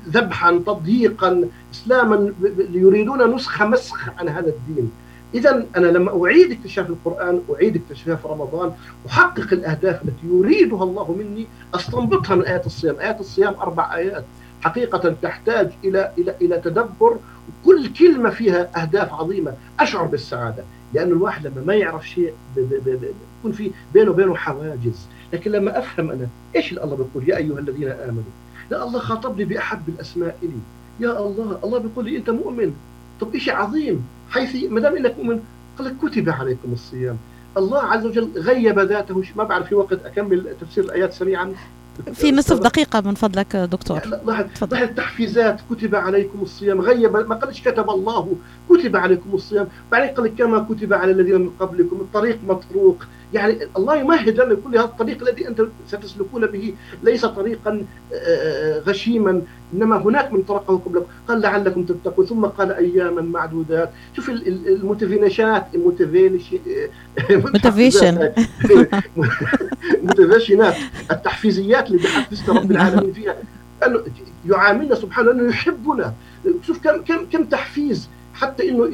[0.10, 2.34] ذبحا تضييقا اسلاما
[2.72, 4.92] يريدون نسخة مسخ عن هذا الدين.
[5.34, 8.72] اذا أنا لما أعيد اكتشاف القرآن أعيد اكتشاف رمضان
[9.08, 12.96] أحقق الأهداف التي يريدها الله مني أستنبطها من آيات الصيام.
[13.00, 14.26] آيات الصيام أربع آيات.
[14.62, 17.18] حقيقة تحتاج إلى إلى إلى تدبر.
[17.66, 19.54] كل كلمة فيها أهداف عظيمة.
[19.80, 20.64] أشعر بالسعادة
[20.94, 22.34] لأن الواحد لما ما يعرف شيء
[23.40, 25.08] يكون في بينه وبينه حواجز.
[25.34, 28.24] لكن لما أفهم أنا إيش الله بيقول؟ يا أيها الذين آمنوا
[28.72, 30.60] لا الله خاطبني بأحب الأسماء إلي
[31.00, 32.74] يا الله الله بيقول لي أنت مؤمن.
[33.22, 35.40] طب شيء عظيم حيث ما دام إنك مؤمن
[35.78, 37.18] قال لك كتب عليكم الصيام.
[37.58, 41.54] الله عز وجل غيب ذاته ما بعرف في وقت أكمل تفسير الآيات سريعا
[42.14, 44.00] في نصف دقيقة من فضلك دكتور.
[44.26, 48.36] لاحظ التحفيزات كتب عليكم الصيام غيب ما قالش كتب الله
[48.70, 49.68] كتب عليكم الصيام.
[49.92, 53.04] بعدين قال كما كتب على الذين من قبلكم الطريق مطروق.
[53.34, 57.86] يعني الله يمهد لنا يقول هذا الطريق الذي أنت ستسلكون به ليس طريقا
[58.88, 59.42] غشيما
[59.74, 62.26] إنما هناك من طرقه قبلكم قال لعلكم تتقون.
[62.26, 63.90] ثم قال اياما معدودات.
[64.16, 66.52] شوف الموتيفينيشنات الموتيفيشن
[70.04, 70.76] موتيفيشنات
[71.12, 73.36] التحفيزيات اللي بيحفزنا رب العالمين فيها.
[73.86, 74.04] انه
[74.50, 76.14] يعاملنا سبحانه إنه يحبنا.
[76.68, 78.86] شوف كم كم كم تحفيز حتى إنه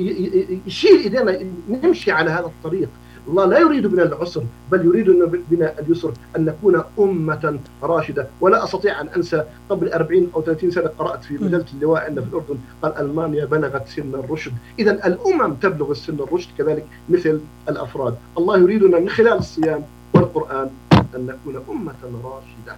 [0.67, 2.89] يشيل إيدينا نمشي على هذا الطريق.
[3.27, 5.09] الله لا يريد بنا العسر بل يريد
[5.51, 8.27] بنا اليسر أن نكون أمة راشدة.
[8.41, 12.31] ولا أستطيع أن أنسى قبل 40 أو 30 سنة قرأت في مجلة اللواء عندنا في
[12.31, 14.53] الأردن قال ألمانيا بلغت سن الرشد.
[14.79, 18.15] إذا الأمم تبلغ السن الرشد كذلك مثل الأفراد.
[18.38, 19.83] الله يريدنا من خلال الصيام
[20.13, 20.69] والقرآن
[21.15, 22.75] أن نكون أمة راشدة.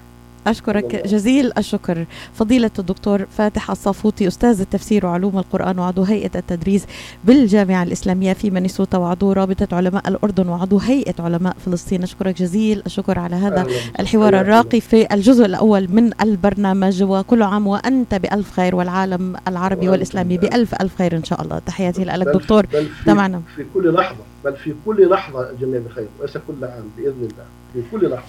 [0.48, 2.06] أشكرك جزيل الشكر.
[2.34, 6.86] فضيلة الدكتور فاتح الصافوطي أستاذ التفسير وعلوم القرآن وعضو هيئة التدريس
[7.24, 12.04] بالجامعة الإسلامية في مينيسوتا وعضو رابطة علماء الأردن وعضو هيئة علماء فلسطين.
[12.04, 13.68] أشكرك جزيل الشكر على هذا
[14.00, 17.04] الحوار الراقي في الجزء الأول من البرنامج.
[17.04, 21.60] وكل عام وأنت بألف خير والعالم العربي والإسلامي بألف ألف خير إن شاء الله.
[21.60, 22.66] تحياتي لك دكتور.
[23.06, 24.24] تماما في كل لحظة.
[24.46, 26.08] بل في كل لحظة الجميع بخير.
[26.20, 27.46] وليس كل عام بإذن الله.
[27.74, 28.24] في كل لحظة.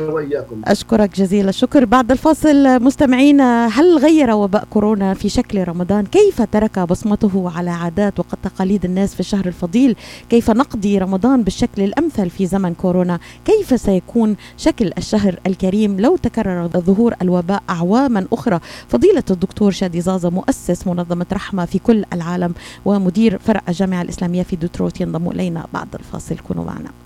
[0.00, 0.62] وإياكم.
[0.64, 1.84] أشكرك جزيل الشكر.
[1.84, 8.20] بعد الفاصل مستمعينا هل غير وباء كورونا في شكل رمضان؟ كيف ترك بصمته على عادات
[8.20, 9.96] وتقاليد الناس في الشهر الفضيل؟
[10.28, 16.68] كيف نقضي رمضان بالشكل الأمثل في زمن كورونا؟ كيف سيكون شكل الشهر الكريم؟ لو تكرر
[16.68, 23.38] ظهور الوباء أعواما أخرى فضيلة الدكتور شادي زازا مؤسس منظمة رحمة في كل العالم ومدير
[23.38, 25.66] فرع الجامعة الإسلامية في ديترويت ينضم إلينا.
[25.72, 27.03] بعد الفاصل كونوا معنا.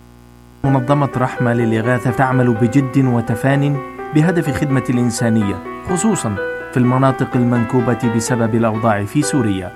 [0.64, 3.76] منظمة رحمة للإغاثة تعمل بجد وتفان
[4.14, 5.54] بهدف خدمة الإنسانية
[5.90, 6.34] خصوصا
[6.72, 9.72] في المناطق المنكوبة بسبب الأوضاع في سوريا.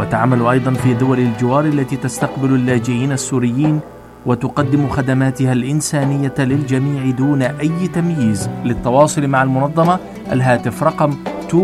[0.00, 3.80] وتعمل أيضا في دول الجوار التي تستقبل اللاجئين السوريين
[4.26, 8.50] وتقدم خدماتها الإنسانية للجميع دون أي تمييز.
[8.64, 9.98] للتواصل مع المنظمة
[10.32, 11.14] الهاتف رقم
[11.50, 11.54] 248-990-4247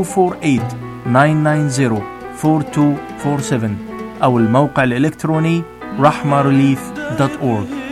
[4.23, 5.63] أو الموقع الإلكتروني
[6.01, 7.90] rahmarelief.org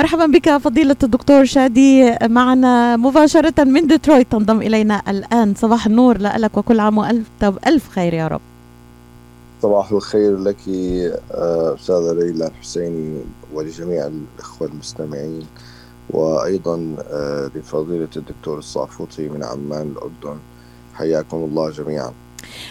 [0.00, 2.16] مرحبا بك فضيلة الدكتور شادي.
[2.22, 5.54] معنا مباشرة من ديترويت تنضم إلينا الآن.
[5.54, 7.26] صباح النور لك وكل عام وألف
[7.66, 8.40] ألف خير يا رب.
[9.62, 10.56] صباح الخير لك
[11.32, 13.20] آه، أستاذة ليلى الحسيني
[13.54, 15.46] ولجميع الإخوة المستمعين
[16.10, 20.38] وأيضا آه، لفضيلة الدكتور الصافوطي من عمان الأردن.
[20.94, 22.12] حياكم الله جميعا.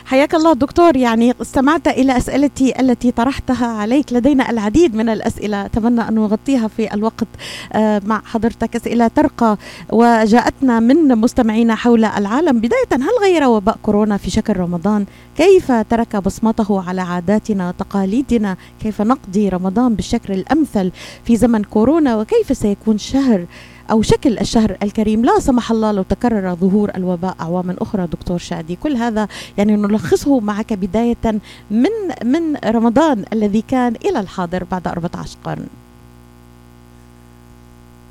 [0.05, 0.97] حياك الله دكتور.
[0.97, 4.13] يعني استمعت إلى أسئلتي التي طرحتها عليك.
[4.13, 5.65] لدينا العديد من الأسئلة.
[5.65, 7.27] أتمنى أن نغطيها في الوقت
[7.73, 8.75] آه، مع حضرتك.
[8.75, 9.57] أسئلة ترقى
[9.91, 12.59] وجاءتنا من مستمعينا حول العالم.
[12.59, 15.05] بداية هل غير وباء كورونا في شكل رمضان؟
[15.37, 20.91] كيف ترك بصمته على عاداتنا تقاليدنا كيف نقضي رمضان بالشكل الأمثل
[21.25, 23.45] في زمن كورونا؟ وكيف سيكون شهر
[23.91, 28.75] أو شكل الشهر الكريم لا سمح الله لو تكرر ظهور الوباء أعواما أخرى دكتور شادي.
[28.75, 31.39] كل هذا يعني نلخصه معك بداية
[31.71, 31.89] من
[32.23, 35.67] من رمضان الذي كان إلى الحاضر بعد 14 قرن.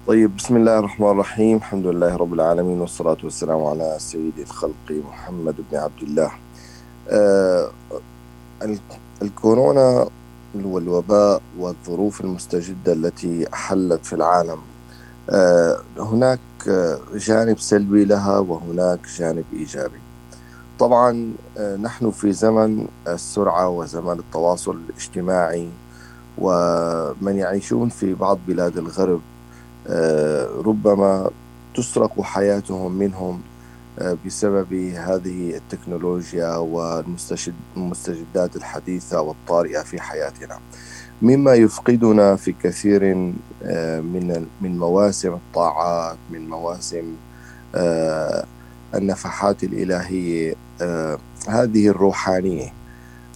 [0.07, 1.57] طيب بسم الله الرحمن الرحيم.
[1.57, 6.31] الحمد لله رب العالمين والصلاة والسلام على سيد الخلق محمد بن عبد الله.
[7.11, 7.71] آه
[9.23, 10.09] الكورونا
[10.55, 14.59] والوباء والظروف المستجدة التي حلت في العالم
[15.99, 16.39] هناك
[17.15, 19.99] جانب سلبي لها وهناك جانب إيجابي.
[20.79, 25.69] طبعا آه، نحن في زمن السرعة وزمن التواصل الاجتماعي
[26.39, 29.21] ومن يعيشون في بعض بلاد الغرب
[29.87, 31.31] آه، ربما
[31.75, 33.41] تسرق حياتهم منهم
[34.27, 40.59] بسبب هذه التكنولوجيا والمستجدات الحديثة والطارئة في حياتنا.
[41.23, 43.33] مما يفقدنا في كثير آه،
[44.01, 47.15] من من مواسم الطاعات من مواسم
[47.75, 48.45] آه،
[48.95, 51.19] النفحات الإلهية آه،
[51.49, 52.73] هذه الروحانية.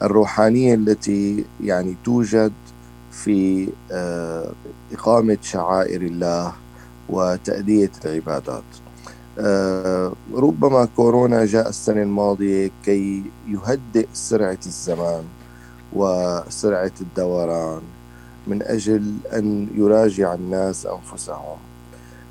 [0.02, 2.52] الروحانية التي يعني توجد
[3.10, 3.68] في
[4.92, 6.52] إقامة شعائر الله
[7.08, 8.62] وتأدية العبادات.
[10.34, 15.24] ربما كورونا جاء السنة الماضية كي يهدئ سرعة الزمان
[15.92, 17.82] وسرعة الدوران.
[18.46, 21.58] من أجل أن يراجع الناس أنفسهم.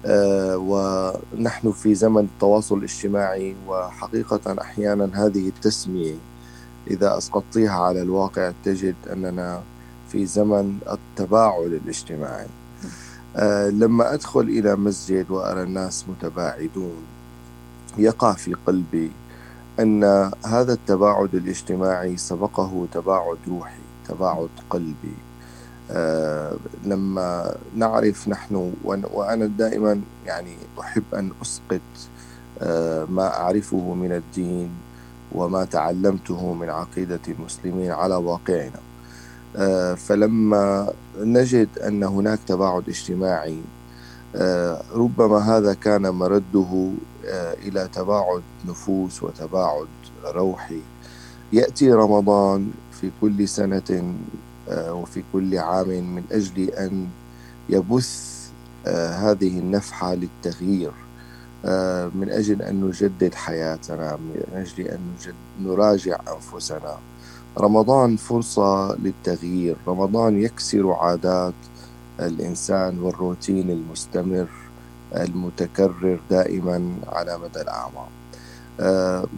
[0.05, 6.15] آه، ونحن في زمن التواصل الاجتماعي وحقيقة أحيانا هذه التسمية
[6.87, 9.61] إذا أسقطتيها على الواقع تجد أننا
[10.09, 12.47] في زمن التباعد الاجتماعي.
[13.35, 17.03] آه، لما أدخل إلى مسجد وأرى الناس متباعدون
[17.97, 19.11] يقع في قلبي
[19.79, 20.03] أن
[20.45, 25.15] هذا التباعد الاجتماعي سبقه تباعد روحي تباعد قلبي.
[26.85, 31.81] لما نعرف نحن وأنا دائما يعني أحب أن أسقط
[32.61, 34.69] آه ما أعرفه من الدين
[35.31, 38.79] وما تعلمته من عقيدة المسلمين على واقعنا.
[39.55, 43.61] آه فلما نجد أن هناك تباعد اجتماعي
[44.35, 46.91] آه، ربما هذا كان مرده
[47.25, 49.87] آه، إلى تباعد نفوس وتباعد
[50.25, 50.81] روحي.
[51.53, 54.15] يأتي رمضان في كل سنة
[54.71, 57.07] وفي كل عام من أجل أن
[57.69, 58.31] يبث
[58.87, 60.91] هذه النفحة للتغيير
[62.15, 64.99] من أجل أن نجدد حياتنا من أجل أن
[65.61, 66.97] نراجع أنفسنا.
[67.57, 71.53] رمضان فرصة للتغيير رمضان يكسر عادات
[72.19, 74.47] الإنسان والروتين المستمر
[75.15, 78.07] المتكرر دائما على مدى الأعمار.
[78.07, 78.20] آه،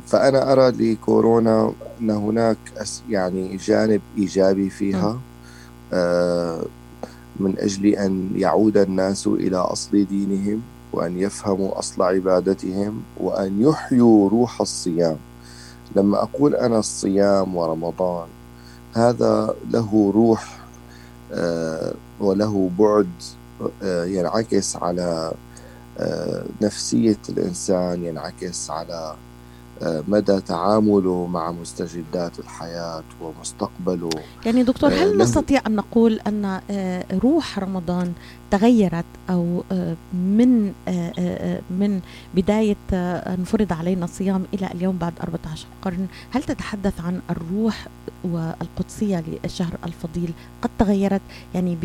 [0.07, 2.57] فأنا أرى لكورونا أن هناك
[3.09, 5.19] يعني جانب إيجابي فيها
[5.93, 6.65] آه،
[7.39, 10.61] من أجل أن يعود الناس إلى أصل دينهم
[10.93, 15.17] وأن يفهموا أصل عبادتهم وأن يحيوا روح الصيام.
[15.95, 18.27] لما أقول أنا الصيام ورمضان
[18.93, 20.59] هذا له روح
[21.33, 23.09] آه، وله بعد
[23.83, 25.31] ينعكس على
[26.61, 29.32] نفسية الإنسان ينعكس على آه،
[30.07, 34.09] مدى تعامله مع مستجدات الحياة ومستقبله؟
[34.45, 38.13] يعني دكتور هل آه، نستطيع أن نقول أن آه، روح رمضان
[38.51, 39.63] تغيرت أو
[40.13, 40.73] من
[41.69, 42.01] من
[42.36, 47.88] بداية أن فرض علينا الصيام إلى اليوم بعد 14 قرن؟ هل تتحدث عن الروح
[48.23, 51.21] والقدسية للشهر الفضيل قد تغيرت؟
[51.55, 51.77] يعني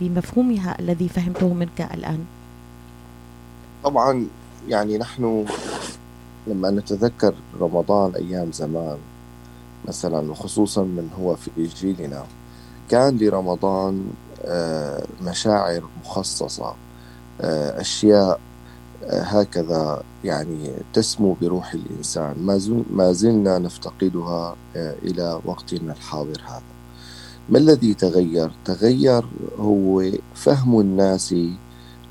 [0.00, 2.24] بمفهومها الذي فهمته منك الآن.
[3.84, 4.26] طبعا
[4.68, 5.46] يعني نحن
[6.46, 8.98] لما نتذكر رمضان أيام زمان
[9.88, 12.24] مثلا وخصوصا من هو في جيلنا
[12.90, 14.06] كان لرمضان
[14.44, 16.74] آه، مشاعر مخصصة
[17.40, 18.40] آه، أشياء
[19.04, 22.34] آه، هكذا يعني تسمو بروح الإنسان.
[22.90, 26.62] ما زلنا نفتقدها إلى وقتنا الحاضر هذا.
[27.48, 29.24] ما الذي تغير؟ تغير
[29.58, 31.34] هو فهم الناس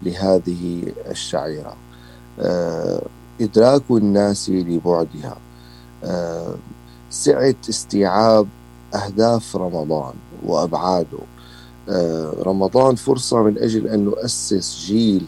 [0.03, 1.75] لهذه الشعيرة.
[3.41, 5.37] إدراك الناس لبعدها.
[6.03, 6.55] آه،
[7.09, 8.47] سعة استيعاب
[8.95, 10.13] أهداف رمضان
[10.45, 11.19] وأبعاده.
[11.89, 15.25] آه، رمضان فرصة من أجل أن نؤسس جيل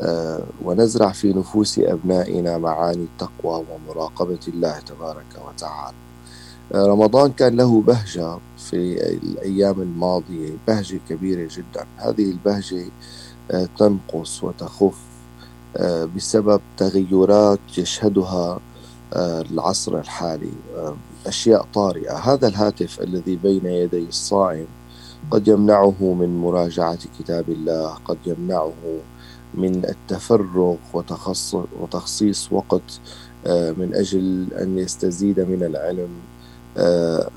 [0.00, 5.96] آه، ونزرع في نفوس أبنائنا معاني التقوى ومراقبة الله تبارك وتعالى.
[6.74, 11.86] رمضان كان له بهجة في الأيام الماضية بهجة كبيرة جدا.
[11.96, 12.84] هذه البهجة
[13.78, 15.07] تنقص وتخف.
[16.16, 18.60] بسبب تغيرات يشهدها
[19.14, 20.52] آه، العصر الحالي.
[20.76, 20.96] آه،
[21.26, 22.16] أشياء طارئة.
[22.16, 24.66] هذا الهاتف الذي بين يدي الصائم
[25.30, 28.72] قد يمنعه من مراجعة كتاب الله قد يمنعه
[29.54, 30.76] من التفرغ
[31.80, 33.00] وتخصيص وقت
[33.46, 36.08] من أجل أن يستزيد من العلم.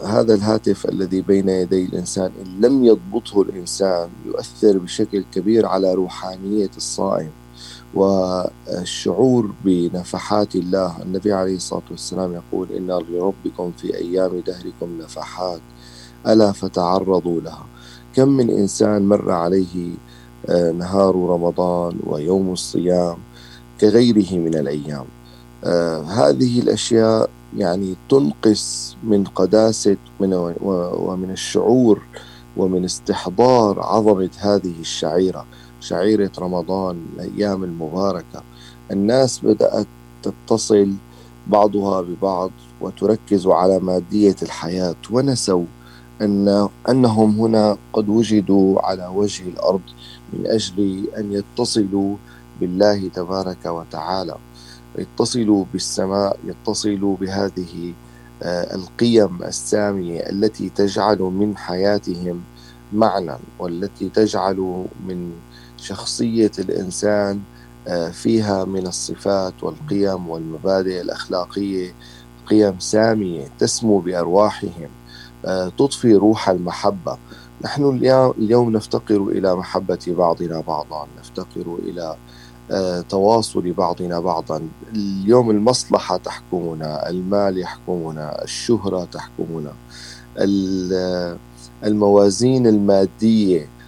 [0.05, 6.69] هذا الهاتف الذي بين يدي الإنسان إن لم يضبطه الإنسان يؤثر بشكل كبير على روحانية
[6.77, 7.31] الصائم
[7.93, 11.01] والشعور بنفحات الله.
[11.01, 15.61] النبي عليه الصلاة والسلام يقول إن لربكم في أيام دهركم نفحات
[16.27, 17.65] ألا فتعرضوا لها.
[18.15, 19.93] كم من إنسان مر عليه
[20.49, 23.17] آه، نهار رمضان ويوم الصيام
[23.81, 25.05] كغيره من الأيام.
[25.63, 30.33] آه، هذه الأشياء يعني تنقص من قداسة من
[30.93, 32.01] ومن الشعور
[32.57, 35.45] ومن استحضار عظمة هذه الشعيرة.
[35.81, 38.43] شعيرة رمضان الأيام المباركة.
[38.91, 39.87] الناس بدأت
[40.23, 40.93] تتصل
[41.47, 42.51] بعضها ببعض
[42.81, 45.65] وتركز على مادية الحياة ونسوا
[46.21, 49.81] أن أنهم هنا قد وجدوا على وجه الأرض
[50.33, 52.15] من أجل أن يتصلوا
[52.59, 54.35] بالله تبارك وتعالى.
[54.97, 57.93] يتصلوا بالسماء يتصلوا بهذه
[58.43, 62.41] آه، القيم السامية التي تجعل من حياتهم
[62.93, 65.31] معنى والتي تجعل من
[65.81, 67.39] شخصية الإنسان
[67.87, 71.93] آه، فيها من الصفات والقيم والمبادئ الأخلاقية
[72.45, 74.89] قيم سامية تسمو بأرواحهم
[75.45, 77.17] آه، تضفي روح المحبة.
[77.63, 77.99] نحن
[78.37, 82.15] اليوم نفتقر إلى محبة بعضنا بعضا نفتقر إلى
[82.71, 84.61] آه، تواصل بعضنا بعضا.
[84.95, 89.73] اليوم المصلحة تحكمنا المال يحكمنا الشهرة تحكمنا
[91.83, 93.80] الموازين المادية آه،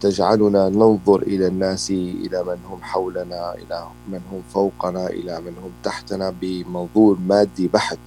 [0.00, 5.70] تجعلنا ننظر إلى الناس إلى من هم حولنا إلى من هم فوقنا إلى من هم
[5.82, 7.98] تحتنا بمنظور مادي بحت.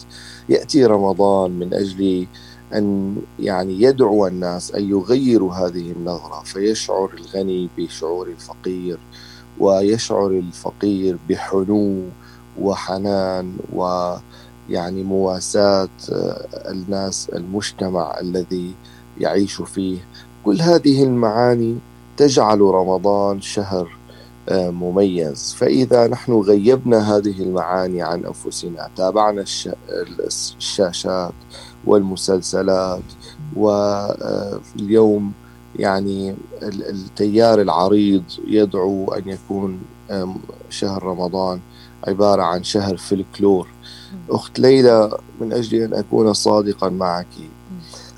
[0.49, 2.27] يأتي رمضان من أجل
[2.73, 8.99] أن يعني يدعو الناس أن يغيروا هذه النظرة فيشعر الغني بشعور الفقير
[9.59, 12.01] ويشعر الفقير بحنو
[12.59, 18.75] وحنان ويعني مواساة آه، الناس المجتمع الذي
[19.19, 19.97] يعيش فيه.
[20.46, 21.78] كل هذه المعاني
[22.18, 23.98] تجعل رمضان شهر
[24.50, 25.54] آه، مميز.
[25.58, 29.46] فإذا نحن غيبنا هذه المعاني عن أنفسنا تابعنا
[30.58, 31.34] الشاشات
[31.86, 33.04] والمسلسلات
[33.56, 35.32] واليوم
[35.76, 39.80] يعني التيار العريض يدعو أن يكون
[40.70, 41.60] شهر رمضان
[42.08, 43.68] عبارة عن شهر فلكلور.
[44.30, 47.28] أخت ليلى من أجل أن أكون صادقا معك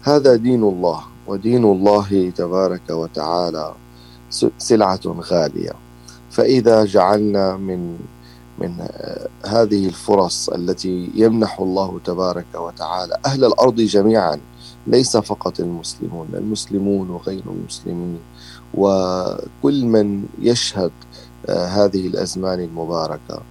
[0.04, 1.15] هذا دين الله.
[1.28, 3.74] ودين الله تبارك وتعالى
[4.58, 5.72] سلعة غالية.
[6.32, 7.98] فإذا جعلنا من
[8.60, 8.88] من
[9.46, 14.40] هذه الفرص التي يمنح الله تبارك وتعالى أهل الأرض جميعا
[14.88, 18.20] ليس فقط المسلمون المسلمون وغير المسلمين.
[18.74, 20.92] وكل من يشهد
[21.50, 23.42] آه، هذه الأزمان المباركة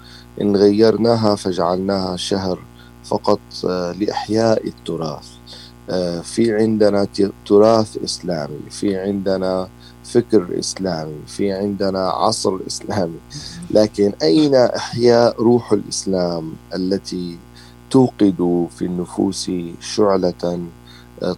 [0.40, 2.58] إن غيرناها فجعلناها شهر
[3.04, 5.33] فقط آه، لإحياء التراث.
[6.22, 7.06] في عندنا
[7.46, 9.68] تراث إسلامي في عندنا
[10.04, 13.18] فكر إسلامي في عندنا عصر إسلامي.
[13.70, 17.38] لكن أين إحياء روح الإسلام التي
[17.90, 20.60] توقد في النفوس شعلة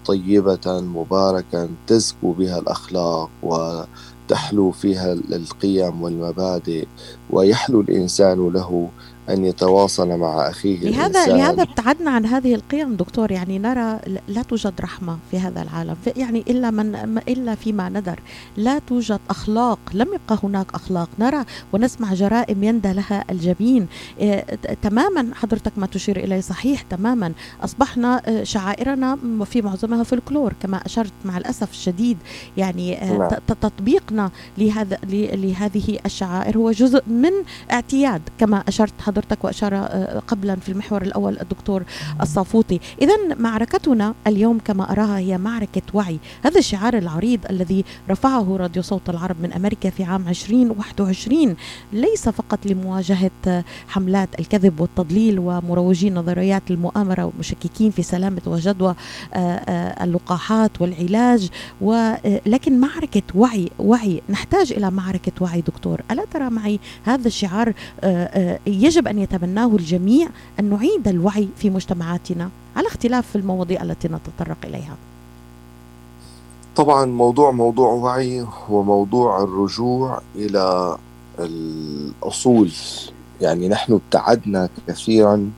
[0.06, 6.86] طيبة مباركة تزكو بها الأخلاق وتحلو فيها القيم والمبادئ
[7.30, 8.88] ويحلو الإنسان له
[9.30, 11.36] أن يتواصل مع أخيه لهذا الإنسان.
[11.36, 13.30] لهذا ابتعدنا عن هذه القيم دكتور.
[13.30, 13.98] يعني نرى
[14.28, 15.96] لا توجد رحمة في هذا العالم.
[16.16, 18.20] يعني إلا من إلا فيما ندر.
[18.56, 19.78] لا توجد أخلاق.
[19.94, 21.08] لم يبقى هناك أخلاق.
[21.18, 23.86] نرى ونسمع جرائم يندى لها الجبين.
[24.20, 24.44] إيه
[24.82, 27.32] تماما حضرتك ما تشير إليه صحيح تماما.
[27.64, 32.18] أصبحنا آه، شعائرنا في معظمها فلكلور كما أشرت مع الأسف الشديد.
[32.56, 33.28] يعني آه، نعم.
[33.60, 37.32] تطبيقنا لهذا لهذه الشعائر هو جزء من
[37.72, 41.84] اعتياد كما أشرت حضرتك حضرتك وأشار آه، قبلا في المحور الأول الدكتور
[42.20, 46.18] الصافوطي إذا معركتنا اليوم كما أراها هي معركة وعي.
[46.42, 51.56] هذا الشعار العريض الذي رفعه راديو صوت العرب من أمريكا في عام 2021
[51.92, 58.94] ليس فقط لمواجهة حملات الكذب والتضليل ومروجي نظريات المؤامرة والمشككين في سلامة وجدوى
[59.34, 61.48] آه، آه، اللقاحات والعلاج
[61.80, 64.22] ولكن معركة وعي وعي.
[64.28, 66.00] نحتاج إلى معركة وعي دكتور.
[66.10, 67.72] ألا ترى معي هذا الشعار
[68.66, 70.28] يجب يجب أن يتبناه الجميع
[70.60, 74.96] أن نعيد الوعي في مجتمعاتنا على اختلاف المواضيع التي نتطرق إليها.
[76.76, 80.96] طبعا موضوع موضوع وعي هو موضوع الرجوع إلى
[81.38, 82.72] الأصول
[83.40, 85.50] يعني نحن ابتعدنا كثيرا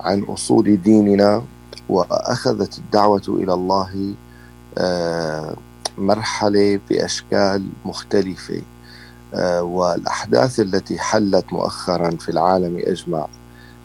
[0.00, 1.42] عن أصول ديننا
[1.88, 4.14] وأخذت الدعوة إلى الله
[4.78, 5.56] آه،
[5.98, 7.68] مرحلة بأشكال
[9.34, 13.26] آه، والأحداث التي حلت مؤخرا في العالم أجمع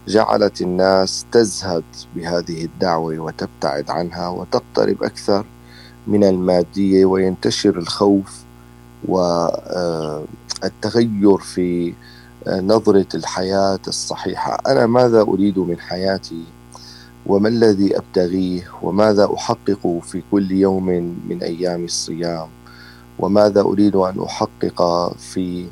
[0.07, 1.83] جعلت الناس تزهد
[2.15, 5.45] بهذه الدعوة وتبتعد عنها وتقترب أكثر
[6.07, 8.43] من المادية وينتشر الخوف
[9.07, 10.27] والتغير
[11.37, 11.93] في
[12.47, 14.57] نظرة الحياة الصحيحة.
[14.67, 16.43] أنا ماذا أريد من حياتي؟
[17.25, 20.85] وما الذي أبتغيه؟ وماذا أحقق في كل يوم
[21.29, 22.47] من أيام الصيام؟
[23.21, 25.67] وماذا أريد أن أحقق في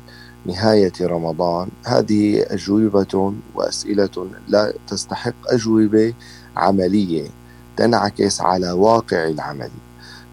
[0.46, 6.14] نهاية رمضان؟ هذه أجوبة وأسئلة لا تستحق أجوبة
[6.56, 7.28] عملية
[7.76, 9.70] تنعكس على واقع العمل.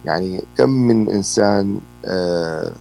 [0.05, 2.71] يعني كم من إنسان آه،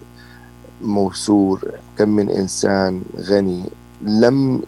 [0.82, 3.64] موسور كم من إنسان غني
[4.02, 4.62] لم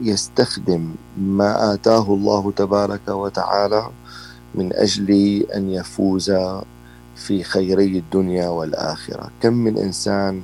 [0.00, 3.90] يستخدم ما آتاه الله تبارك وتعالى
[4.54, 5.10] من أجل
[5.54, 6.32] أن يفوز
[7.26, 9.30] في خيري الدنيا والآخرة.
[9.42, 10.42] كم من إنسان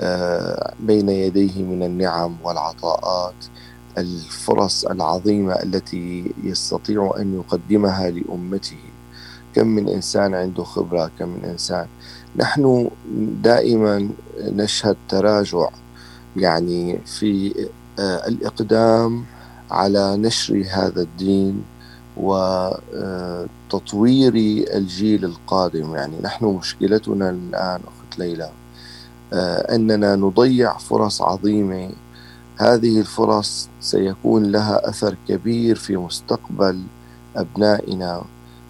[0.00, 3.34] آه، بين يديه من النعم والعطاءات
[3.98, 8.82] الفرص العظيمة التي يستطيع أن يقدمها لأمته.
[9.54, 11.86] كم من إنسان عنده خبرة كم من إنسان.
[12.36, 12.90] نحن
[13.42, 14.08] دائما
[14.40, 15.68] نشهد تراجع
[16.36, 17.54] يعني في
[17.98, 19.24] آه، الإقدام
[19.70, 21.64] على نشر هذا الدين
[22.16, 23.84] وتطوير
[24.76, 25.94] الجيل القادم.
[25.94, 28.50] يعني نحن مشكلتنا الآن أخت ليلى
[29.72, 31.90] أننا نضيع فرص عظيمة.
[32.56, 36.82] هذه الفرص سيكون لها أثر كبير في مستقبل
[37.36, 38.22] أبنائنا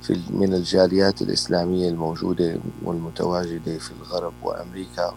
[0.02, 5.14] في من الجاليات الإسلامية الموجودة والمتواجدة في الغرب وأمريكا.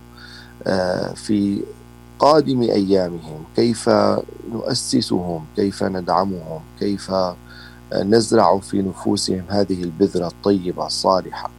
[1.15, 1.63] في
[2.19, 3.89] قادم أيامهم كيف
[4.51, 7.11] نؤسسهم كيف ندعمهم كيف
[7.93, 11.49] نزرع في نفوسهم هذه البذرة الطيبة الصالحة.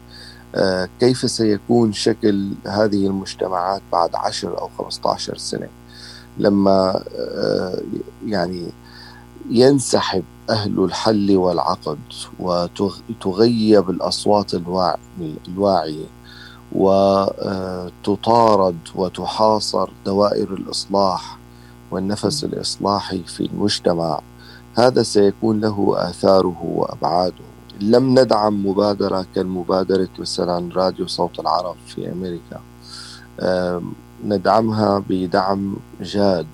[0.55, 5.68] آه، كيف سيكون شكل هذه المجتمعات بعد عشر أو خمسة عشر سنة؟
[6.39, 7.83] لما آه،
[8.26, 8.66] يعني
[9.51, 11.99] ينسحب أهل الحل والعقد
[12.41, 14.55] وتغيب الأصوات
[15.49, 16.07] الواعية
[16.72, 21.39] وتطارد وتحاصر دوائر الإصلاح
[21.91, 24.20] والنفس الإصلاحي في المجتمع.
[24.79, 27.49] هذا سيكون له آثاره وأبعاده.
[27.81, 32.61] لم ندعم مبادرة كالمبادرة مثلا راديو صوت العرب في أمريكا
[34.24, 36.47] ندعمها بدعم جاد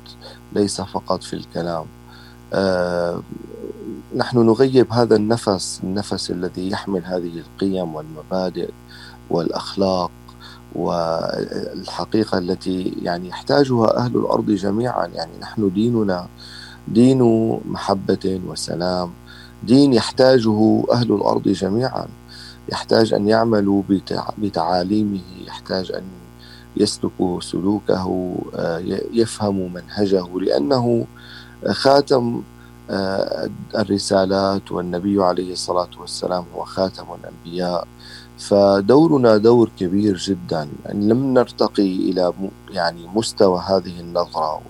[0.53, 1.85] ليس فقط في الكلام.
[4.17, 8.71] نحن نغيب هذا النفس النفس الذي يحمل هذه القيم والمبادئ
[9.31, 10.11] والأخلاق
[10.75, 15.07] والحقيقة التي يعني يحتاجها أهل الأرض جميعا.
[15.07, 16.27] يعني نحن ديننا
[16.89, 17.23] دين
[17.69, 19.11] محبة وسلام.
[19.63, 22.07] دين يحتاجه أهل الأرض جميعا.
[22.73, 23.83] يحتاج أن يعملوا
[24.39, 25.21] بتعاليمه.
[25.47, 26.03] يحتاج أن
[26.77, 28.79] يسلكوا سلوكه آه،
[29.13, 30.39] يفهموا منهجه.
[30.39, 31.07] لأنه
[31.69, 32.43] خاتم
[32.91, 37.89] آه، الرسالات والنبي عليه الصلاة والسلام هو خاتم الأنبياء.
[38.39, 40.69] فدورنا دور كبير جدا.
[40.91, 42.33] أن لم نرتقي إلى
[42.71, 44.61] يعني مستوى هذه النظرة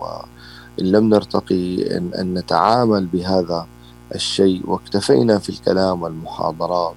[0.78, 3.66] وإن لم نرتقي أن, أن نتعامل بهذا
[4.14, 6.96] الشيء واكتفينا في الكلام والمحاضرات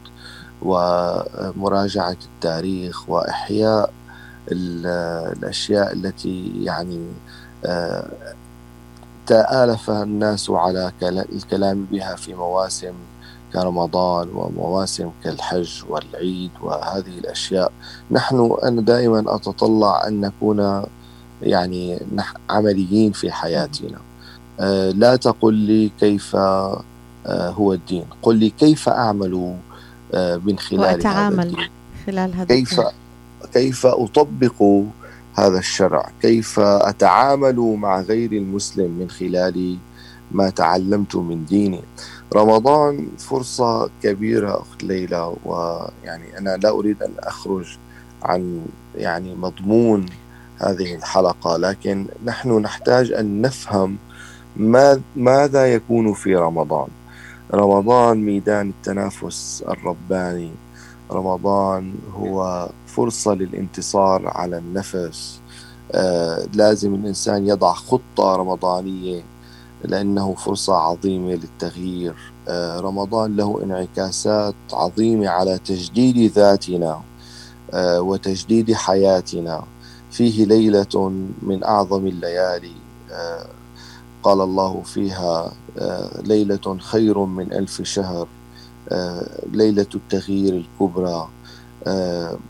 [0.61, 3.93] ومراجعة التاريخ وإحياء
[4.51, 7.07] الأشياء التي يعني
[7.65, 8.07] آه،
[9.27, 10.91] تآلف الناس على
[11.33, 12.93] الكلام بها في مواسم
[13.53, 17.71] كرمضان ومواسم كالحج والعيد وهذه الأشياء.
[18.11, 20.83] نحن أنا دائما أتطلع أن نكون
[21.41, 21.99] يعني
[22.49, 23.97] عمليين في حياتنا.
[24.59, 26.83] آه، لا تقل لي كيف آه،
[27.27, 28.05] هو الدين.
[28.21, 29.55] قل لي كيف أعمل
[30.13, 31.69] آه، من خلال وأتعامل هذا الدين.
[32.05, 32.81] خلال هذا كيف.
[33.53, 34.63] كيف أطبق
[35.35, 39.77] هذا الشرع؟ كيف أتعامل مع غير المسلم من خلال
[40.31, 41.81] ما تعلمت من ديني؟
[42.35, 47.77] رمضان فرصة كبيرة أخت ليلى ويعني أنا لا أريد أن أخرج
[48.23, 48.65] عن
[48.95, 50.05] يعني مضمون
[50.59, 53.97] هذه الحلقة لكن نحن نحتاج أن نفهم
[54.55, 56.87] ما ماذا يكون في رمضان.
[57.53, 60.51] رمضان ميدان التنافس الرباني.
[61.11, 65.39] رمضان هو فرصة للانتصار على النفس.
[65.91, 69.21] آه لازم الإنسان يضع خطة رمضانية
[69.83, 72.15] لأنه فرصة عظيمة للتغيير.
[72.47, 77.01] آه رمضان له انعكاسات عظيمة على تجديد ذاتنا
[77.73, 79.63] آه وتجديد حياتنا.
[80.11, 82.73] فيه ليلة من أعظم الليالي
[83.11, 83.45] آه،
[84.23, 88.27] قال الله فيها آه، ليلة خير من ألف شهر
[88.89, 91.27] آه، ليلة التغيير الكبرى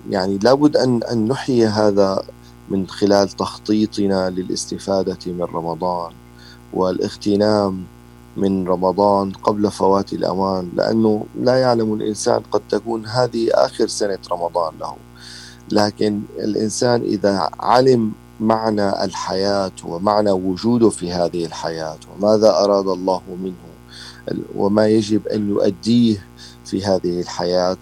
[0.10, 2.24] يعني لابد أن أن نحيي هذا
[2.70, 6.12] من خلال تخطيطنا للاستفادة من رمضان
[6.74, 7.86] والاغتنام
[8.38, 14.74] من رمضان قبل فوات الأوان لأنه لا يعلم الإنسان قد تكون هذه آخر سنة رمضان
[14.80, 14.95] له.
[15.72, 23.68] لكن الإنسان إذا علم معنى الحياة ومعنى وجوده في هذه الحياة وماذا أراد الله منه
[24.55, 26.26] وما يجب أن يؤديه
[26.65, 27.78] في هذه الحياة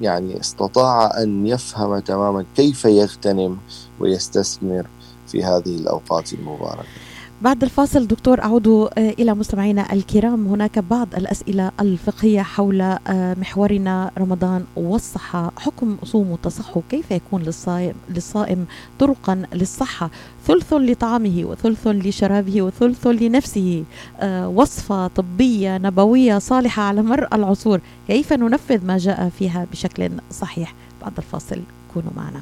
[0.00, 3.58] يعني استطاع أن يفهم تماما كيف يغتنم
[4.00, 4.86] ويستثمر
[5.26, 7.07] في هذه الأوقات المباركة.
[7.42, 10.46] بعد الفاصل دكتور أعود آه، إلى مستمعينا الكرام.
[10.46, 15.52] هناك بعض الأسئلة الفقهية حول آه، محورنا رمضان والصحة.
[15.58, 18.66] حكم صوم وتصحه كيف يكون للصائم, للصائم
[18.98, 20.10] طرقا للصحة؟
[20.46, 23.84] ثلث لطعامه وثلث لشرابه وثلث لنفسه.
[24.20, 27.80] آه، وصفة طبية نبوية صالحة على مر العصور.
[28.06, 31.60] كيف ننفذ ما جاء فيها بشكل صحيح؟ بعد الفاصل
[31.94, 32.40] كونوا معنا.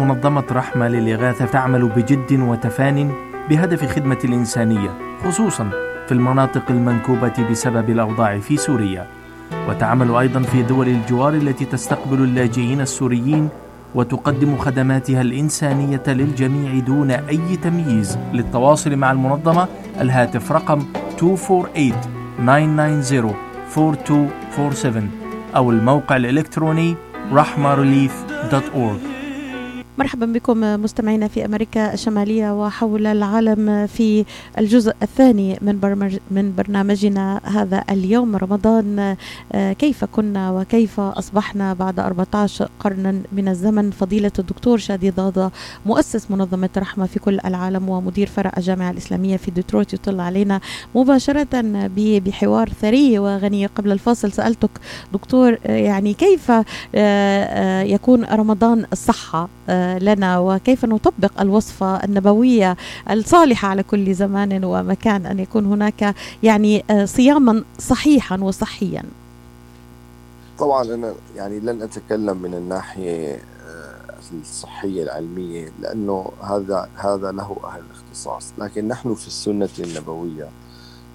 [0.00, 3.12] منظمة رحمة للإغاثة تعمل بجد وتفان
[3.50, 4.90] بهدف خدمة الإنسانية
[5.24, 5.70] خصوصا
[6.06, 9.06] في المناطق المنكوبة بسبب الأوضاع في سوريا.
[9.68, 13.48] وتعمل أيضا في دول الجوار التي تستقبل اللاجئين السوريين
[13.94, 18.18] وتقدم خدماتها الإنسانية للجميع دون أي تمييز.
[18.32, 19.68] للتواصل مع المنظمة
[20.00, 20.82] الهاتف رقم
[21.18, 21.26] 248-990-4247
[25.56, 26.94] أو الموقع الإلكتروني
[27.32, 29.17] rahmarelief.org
[29.98, 34.24] مرحبا بكم مستمعينا في أمريكا الشمالية وحول العالم في
[34.58, 39.16] الجزء الثاني من برمج من برنامجنا هذا اليوم رمضان.
[39.52, 45.50] آه، كيف كنا وكيف أصبحنا بعد 14 قرنا من الزمن؟ فضيلة الدكتور شادي ضاضة
[45.86, 50.60] مؤسس منظمة رحمة في كل العالم ومدير فرع الجامعة الإسلامية في ديترويت يطل علينا
[50.94, 51.48] مباشرة
[51.96, 54.32] بحوار ثري وغني قبل الفاصل.
[54.32, 54.70] سألتك
[55.12, 56.52] دكتور آه، يعني كيف
[56.94, 59.48] آه، يكون رمضان الصحه
[59.98, 62.76] لنا وكيف نطبق الوصفة النبوية
[63.10, 69.02] الصالحة على كل زمان ومكان أن يكون هناك يعني آه، صياما صحيحا وصحيا.
[70.58, 77.82] طبعا أنا يعني لن أتكلم من الناحية آه، الصحية العلمية لأنه هذا هذا له أهل
[77.90, 78.52] الاختصاص.
[78.58, 80.48] لكن نحن في السنة النبوية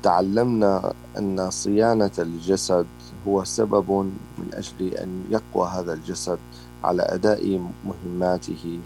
[0.04, 2.86] تعلمنا أن صيانة الجسد
[3.28, 3.92] هو سبب
[4.38, 6.40] من أجل أن يقوى هذا الجسد.
[6.84, 8.80] على أداء مهماته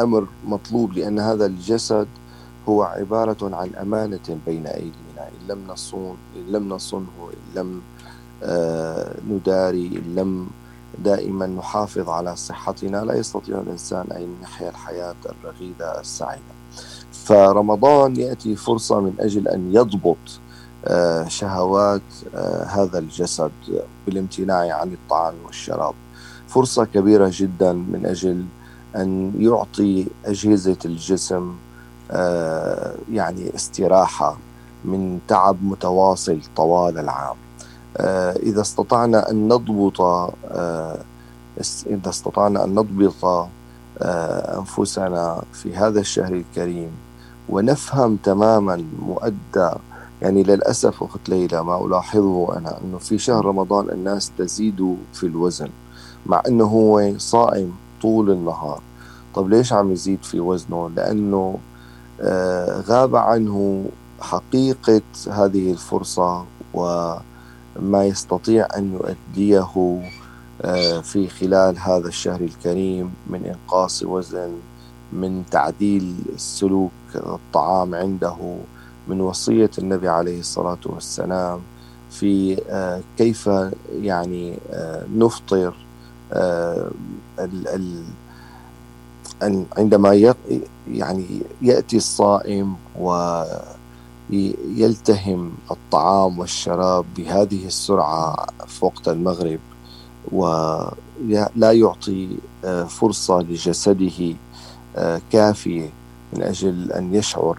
[0.00, 2.08] أمر مطلوب لأن هذا الجسد
[2.68, 4.92] هو عبارة عن أمانة بين أيدينا.
[5.18, 7.82] إن لم نصون إن لم نصنه إن لم
[9.30, 10.50] نداري إن لم
[11.04, 16.59] دائما نحافظ على صحتنا لا يستطيع الإنسان أن يحيا الحياة الرغيدة السعيدة.
[17.30, 20.16] فرمضان يأتي فرصة من أجل أن يضبط
[20.84, 22.02] آه، شهوات
[22.34, 23.50] آه، هذا الجسد
[24.06, 25.94] بالامتناع عن الطعام والشراب.
[26.48, 28.44] فرصة كبيرة جدا من أجل
[28.96, 31.54] أن يعطي أجهزة الجسم
[32.10, 34.36] آه، يعني استراحة
[34.84, 37.36] من تعب متواصل طوال العام.
[38.42, 40.00] إذا استطعنا أن نضبط
[41.86, 43.48] إذا استطعنا أن نضبط
[44.58, 46.90] أنفسنا في هذا الشهر الكريم
[47.50, 49.70] ونفهم تماما مؤدى
[50.22, 55.68] يعني للأسف أخت ليلى ما ألاحظه أنا أنه في شهر رمضان الناس تزيد في الوزن
[56.26, 57.72] مع أنه هو صائم
[58.02, 58.80] طول النهار.
[59.34, 61.58] طب ليش عم يزيد في وزنه؟ لأنه
[62.20, 63.84] آه غاب عنه
[64.20, 66.44] حقيقة هذه الفرصة
[66.74, 70.00] وما يستطيع أن يؤديه
[70.62, 74.50] آه في خلال هذا الشهر الكريم من إنقاص وزن.
[75.12, 78.56] من تعديل السلوك الطعام عنده
[79.08, 81.60] من وصية النبي عليه الصلاة والسلام
[82.10, 83.50] في آه، كيف
[84.02, 85.74] يعني آه، نفطر
[86.32, 86.90] آه،
[89.76, 90.34] عندما
[90.90, 92.76] يعني يأتي الصائم
[94.30, 99.60] ويلتهم الطعام والشراب بهذه السرعة في وقت المغرب
[100.32, 102.28] ولا يعطي
[102.88, 104.34] فرصة لجسده
[105.32, 105.90] كافية
[106.32, 107.58] من أجل أن يشعر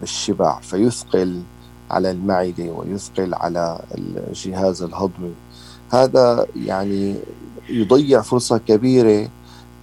[0.00, 1.42] بالشبع فيثقل
[1.90, 5.34] على المعدة ويثقل على الجهاز الهضمي
[5.92, 7.14] هذا يعني
[7.68, 9.28] يضيع فرصة كبيرة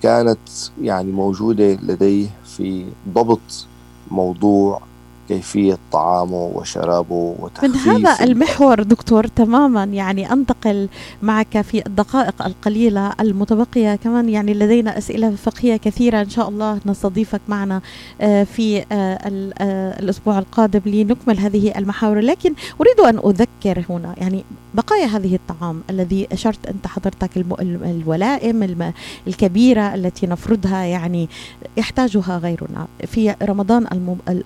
[0.04, 0.40] كانت
[0.82, 3.68] يعني موجودة لديه في ضبط
[4.12, 4.82] موضوع
[5.28, 10.90] كيفية طعامه وشرابه وتخفيف من هذا المحور دكتور تماما يعني أنتقل
[11.22, 13.96] معك في الدقائق القليلة المتبقية.
[13.96, 17.82] كمان يعني لدينا أسئلة فقهية كثيرة إن شاء الله نستضيفك معنا
[18.22, 22.20] آه، في آه، آه، الأسبوع القادم لنكمل هذه المحاور.
[22.20, 27.30] لكن أريد أن أذكر هنا يعني بقايا هذه الطعام الذي أشرت أنت حضرتك
[27.62, 28.94] الولائم
[29.28, 31.30] الكبيرة التي نفرضها يعني
[31.78, 32.88] يحتاجها غيرنا.
[33.06, 33.88] في رمضان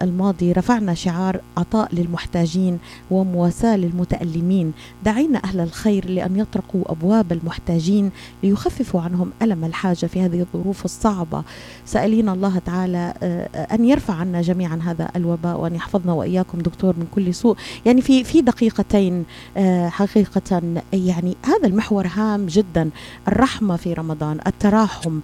[0.01, 2.79] الماضي رفع رفعنا شعار عطاء للمحتاجين
[3.11, 4.73] ومواساة للمتألمين.
[5.05, 8.11] دعينا أهل الخير لأن يطرقوا أبواب المحتاجين
[8.43, 11.43] ليخففوا عنهم ألم الحاجة في هذه الظروف الصعبة.
[11.85, 17.07] سائلين الله تعالى آه، أن يرفع عنا جميعا هذا الوباء وأن يحفظنا وإياكم دكتور من
[17.15, 17.57] كل سوء.
[17.85, 19.25] يعني في في دقيقتين
[19.57, 20.61] آه، حقيقة
[20.93, 22.89] يعني هذا المحور هام جدا.
[23.27, 25.19] الرحمة في رمضان التراحم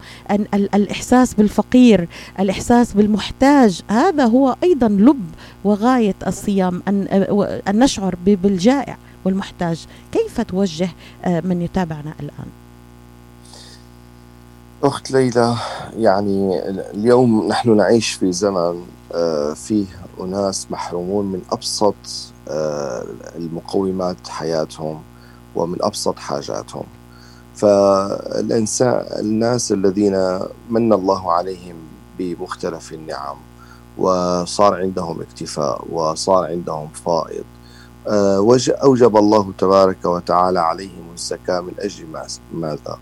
[0.53, 2.07] الإحساس بالفقير
[2.39, 5.25] الإحساس بالمحتاج هذا هو أيضا لب
[5.63, 7.07] وغاية الصيام أن,
[7.67, 9.85] أن نشعر بالجائع والمحتاج.
[10.11, 10.89] كيف توجه
[11.25, 12.47] آه، من يتابعنا الآن؟
[14.83, 15.55] أخت ليلى
[15.97, 18.85] يعني اليوم نحن نعيش في زمن
[19.15, 19.85] آه، فيه
[20.19, 21.95] أناس محرومون من أبسط
[22.49, 25.01] آه، المقومات حياتهم
[25.55, 26.83] ومن أبسط حاجاتهم.
[27.55, 31.75] فالإنسان الناس الذين من الله عليهم
[32.19, 33.35] بمختلف النعم.
[33.97, 37.43] وصار عندهم اكتفاء وصار عندهم فائض.
[38.07, 42.05] آه، أوجب الله تبارك وتعالى عليهم الزكاة من أجل
[42.53, 42.99] ماذا؟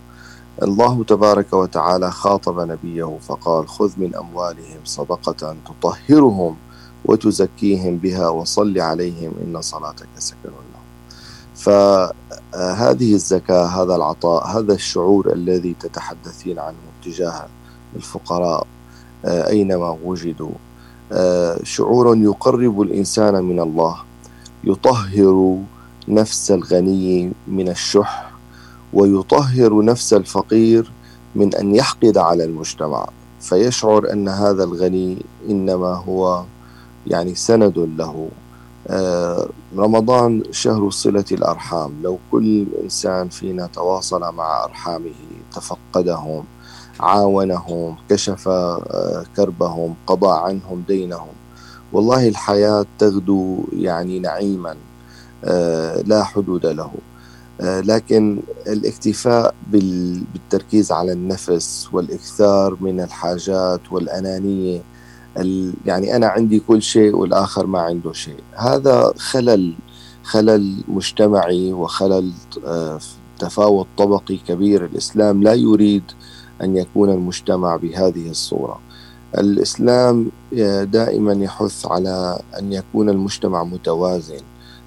[0.62, 6.56] الله تبارك وتعالى خاطب نبيه فقال خذ من أموالهم صدقة تطهرهم
[7.04, 10.76] وتزكيهم بها وصل عليهم إن صلاتك سكن لهم.
[11.54, 17.46] فهذه الزكاة هذا العطاء هذا الشعور الذي تتحدثين عنه تجاه
[17.96, 18.66] الفقراء
[19.24, 20.50] آه، أينما وجدوا.
[20.50, 20.65] آه،
[21.62, 23.96] شعور يقرب الإنسان من الله
[24.64, 25.58] يطهر
[26.08, 28.30] نفس الغني من الشح
[28.92, 30.92] ويطهر نفس الفقير
[31.34, 33.08] من أن يحقد على المجتمع.
[33.40, 36.44] فيشعر أن هذا الغني إنما هو
[37.06, 38.28] يعني سند له.
[38.88, 41.92] آه، رمضان شهر صلة الأرحام.
[42.02, 45.14] لو كل إنسان فينا تواصل مع أرحامه
[45.52, 46.44] تفقدهم
[47.00, 51.34] عاونهم كشف آه، كربهم قضى عنهم دينهم.
[51.92, 54.76] والله الحياة تغدو يعني نعيما
[55.44, 56.90] آه، لا حدود له.
[57.60, 64.82] لكن الاكتفاء بالتركيز على النفس والإكثار من الحاجات والأنانية
[65.86, 68.40] يعني أنا عندي كل شيء والآخر ما عنده شيء.
[68.56, 69.74] هذا خلل
[70.22, 72.32] خلل مجتمعي وخلل
[73.38, 74.84] تفاوت طبقي كبير.
[74.84, 76.02] الإسلام لا يريد
[76.62, 78.78] أن يكون المجتمع بهذه الصورة.
[79.38, 80.30] الإسلام
[80.82, 84.40] دائما يحث على أن يكون المجتمع متوازن.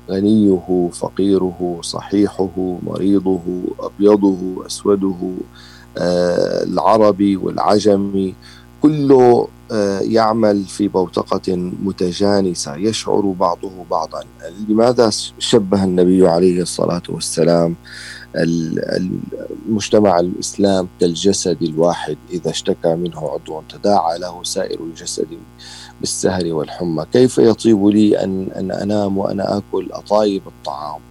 [0.09, 3.41] غنيه فقيره صحيحه مريضه
[3.79, 5.15] أبيضه أسوده
[5.97, 8.35] آه، العربي والعجمي
[8.81, 14.23] كله آه، يعمل في بوتقة متجانسة يشعر بعضه بعضا.
[14.69, 15.09] لماذا
[15.39, 17.75] شبه النبي عليه الصلاة والسلام؟
[18.35, 25.27] المجتمع الإسلام كالجسد الواحد إذا اشتكى منه عضو تداعى له سائر الجسد
[25.99, 27.05] بالسهر والحمى.
[27.13, 31.01] كيف يطيب لي أن, أن أنام وأنا آكل؟ أطايب الطعام.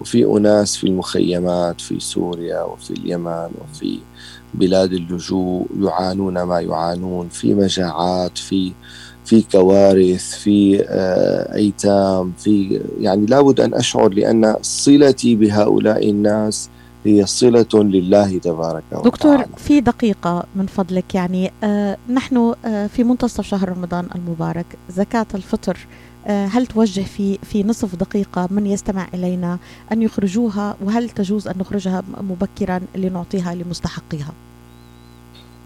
[0.00, 3.98] وفي أناس في المخيمات في سوريا وفي اليمن وفي
[4.54, 8.72] بلاد اللجوء يعانون ما يعانون في مجاعات في
[9.28, 16.70] في كوارث في آه، أيتام في يعني لابد أن أشعر لأن صلتي بهؤلاء الناس
[17.04, 23.04] هي صلة لله تبارك وتعالى دكتور في دقيقة من فضلك يعني آه نحن آه في
[23.04, 25.78] منتصف شهر رمضان المبارك زكاة الفطر
[26.26, 29.58] آه هل توجه في في نصف دقيقة من يستمع إلينا
[29.92, 34.32] أن يخرجوها وهل تجوز أن نخرجها مبكرا لنعطيها لمستحقها؟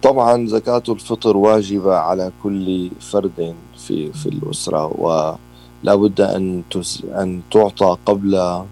[0.02, 6.62] طبعا زكاة الفطر واجبة على كل فرد في في الأسرة ولا بد أن
[7.04, 8.62] أن تعطى قبل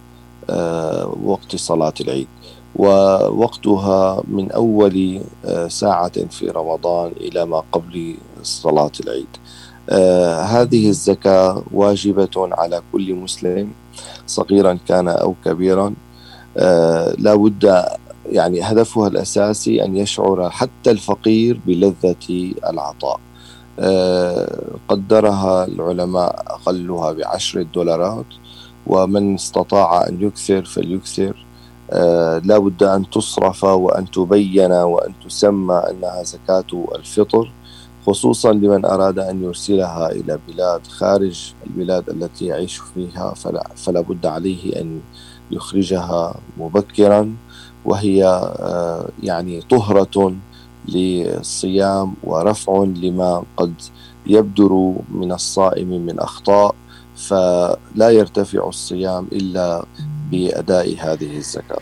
[0.50, 2.26] آه، وقت صلاة العيد.
[2.76, 9.28] ووقتها من أول آه، ساعة في رمضان إلى ما قبل صلاة العيد.
[9.90, 13.72] آه، هذه الزكاة واجبة على كل مسلم
[14.26, 15.94] صغيرا كان أو كبيرا.
[17.18, 17.86] لا بد
[18.26, 23.20] يعني هدفها الأساسي أن يشعر حتى الفقير بلذة العطاء.
[23.78, 28.26] آه، قدرها العلماء أقلها بعشر دولارات
[28.86, 31.46] ومن استطاع أن يكثر فليكثر.
[31.92, 37.52] آه، لا بد أن تصرف وأن تبين وأن تسمى أنها زكاة الفطر
[38.06, 43.34] خصوصا لمن أراد أن يرسلها إلى بلاد خارج البلاد التي يعيش فيها.
[43.34, 45.00] فلا, فلا بد عليه أن
[45.50, 47.36] يخرجها مبكرا.
[47.84, 50.34] وهي آه، يعني طهرة
[50.88, 53.74] للصيام ورفع لما قد
[54.26, 56.74] يبدر من الصائم من أخطاء
[57.16, 59.84] فلا يرتفع الصيام إلا
[60.30, 61.80] بأداء هذه الزكاة.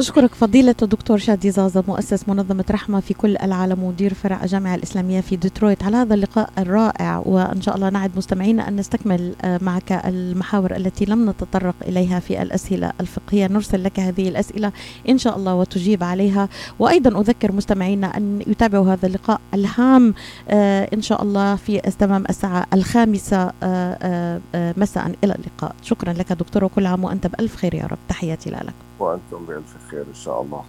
[0.00, 5.20] أشكرك فضيلة الدكتور شادي زازا مؤسس منظمة رحمة في كل العالم ومدير فرع الجامعة الإسلامية
[5.20, 5.82] في ديترويت.
[5.82, 11.04] على هذا اللقاء الرائع وإن شاء الله نعد مستمعينا أن نستكمل آه، معك المحاور التي
[11.04, 13.46] لم نتطرق إليها في الأسئلة الفقهية.
[13.46, 14.72] نرسل لك هذه الأسئلة
[15.08, 16.48] إن شاء الله وتجيب عليها.
[16.78, 20.14] وأيضا أذكر مستمعينا أن يتابعوا هذا اللقاء الهام
[20.48, 25.06] آه، إن شاء الله في تمام الساعة الخامسة آه، مساء.
[25.24, 25.74] إلى اللقاء.
[25.82, 27.98] شكرا لك دكتور وكل عام وأنت بألف خير يا رب.
[28.08, 28.85] تحياتي لك.
[28.98, 30.64] وأنتم بألف خير إن شاء الله.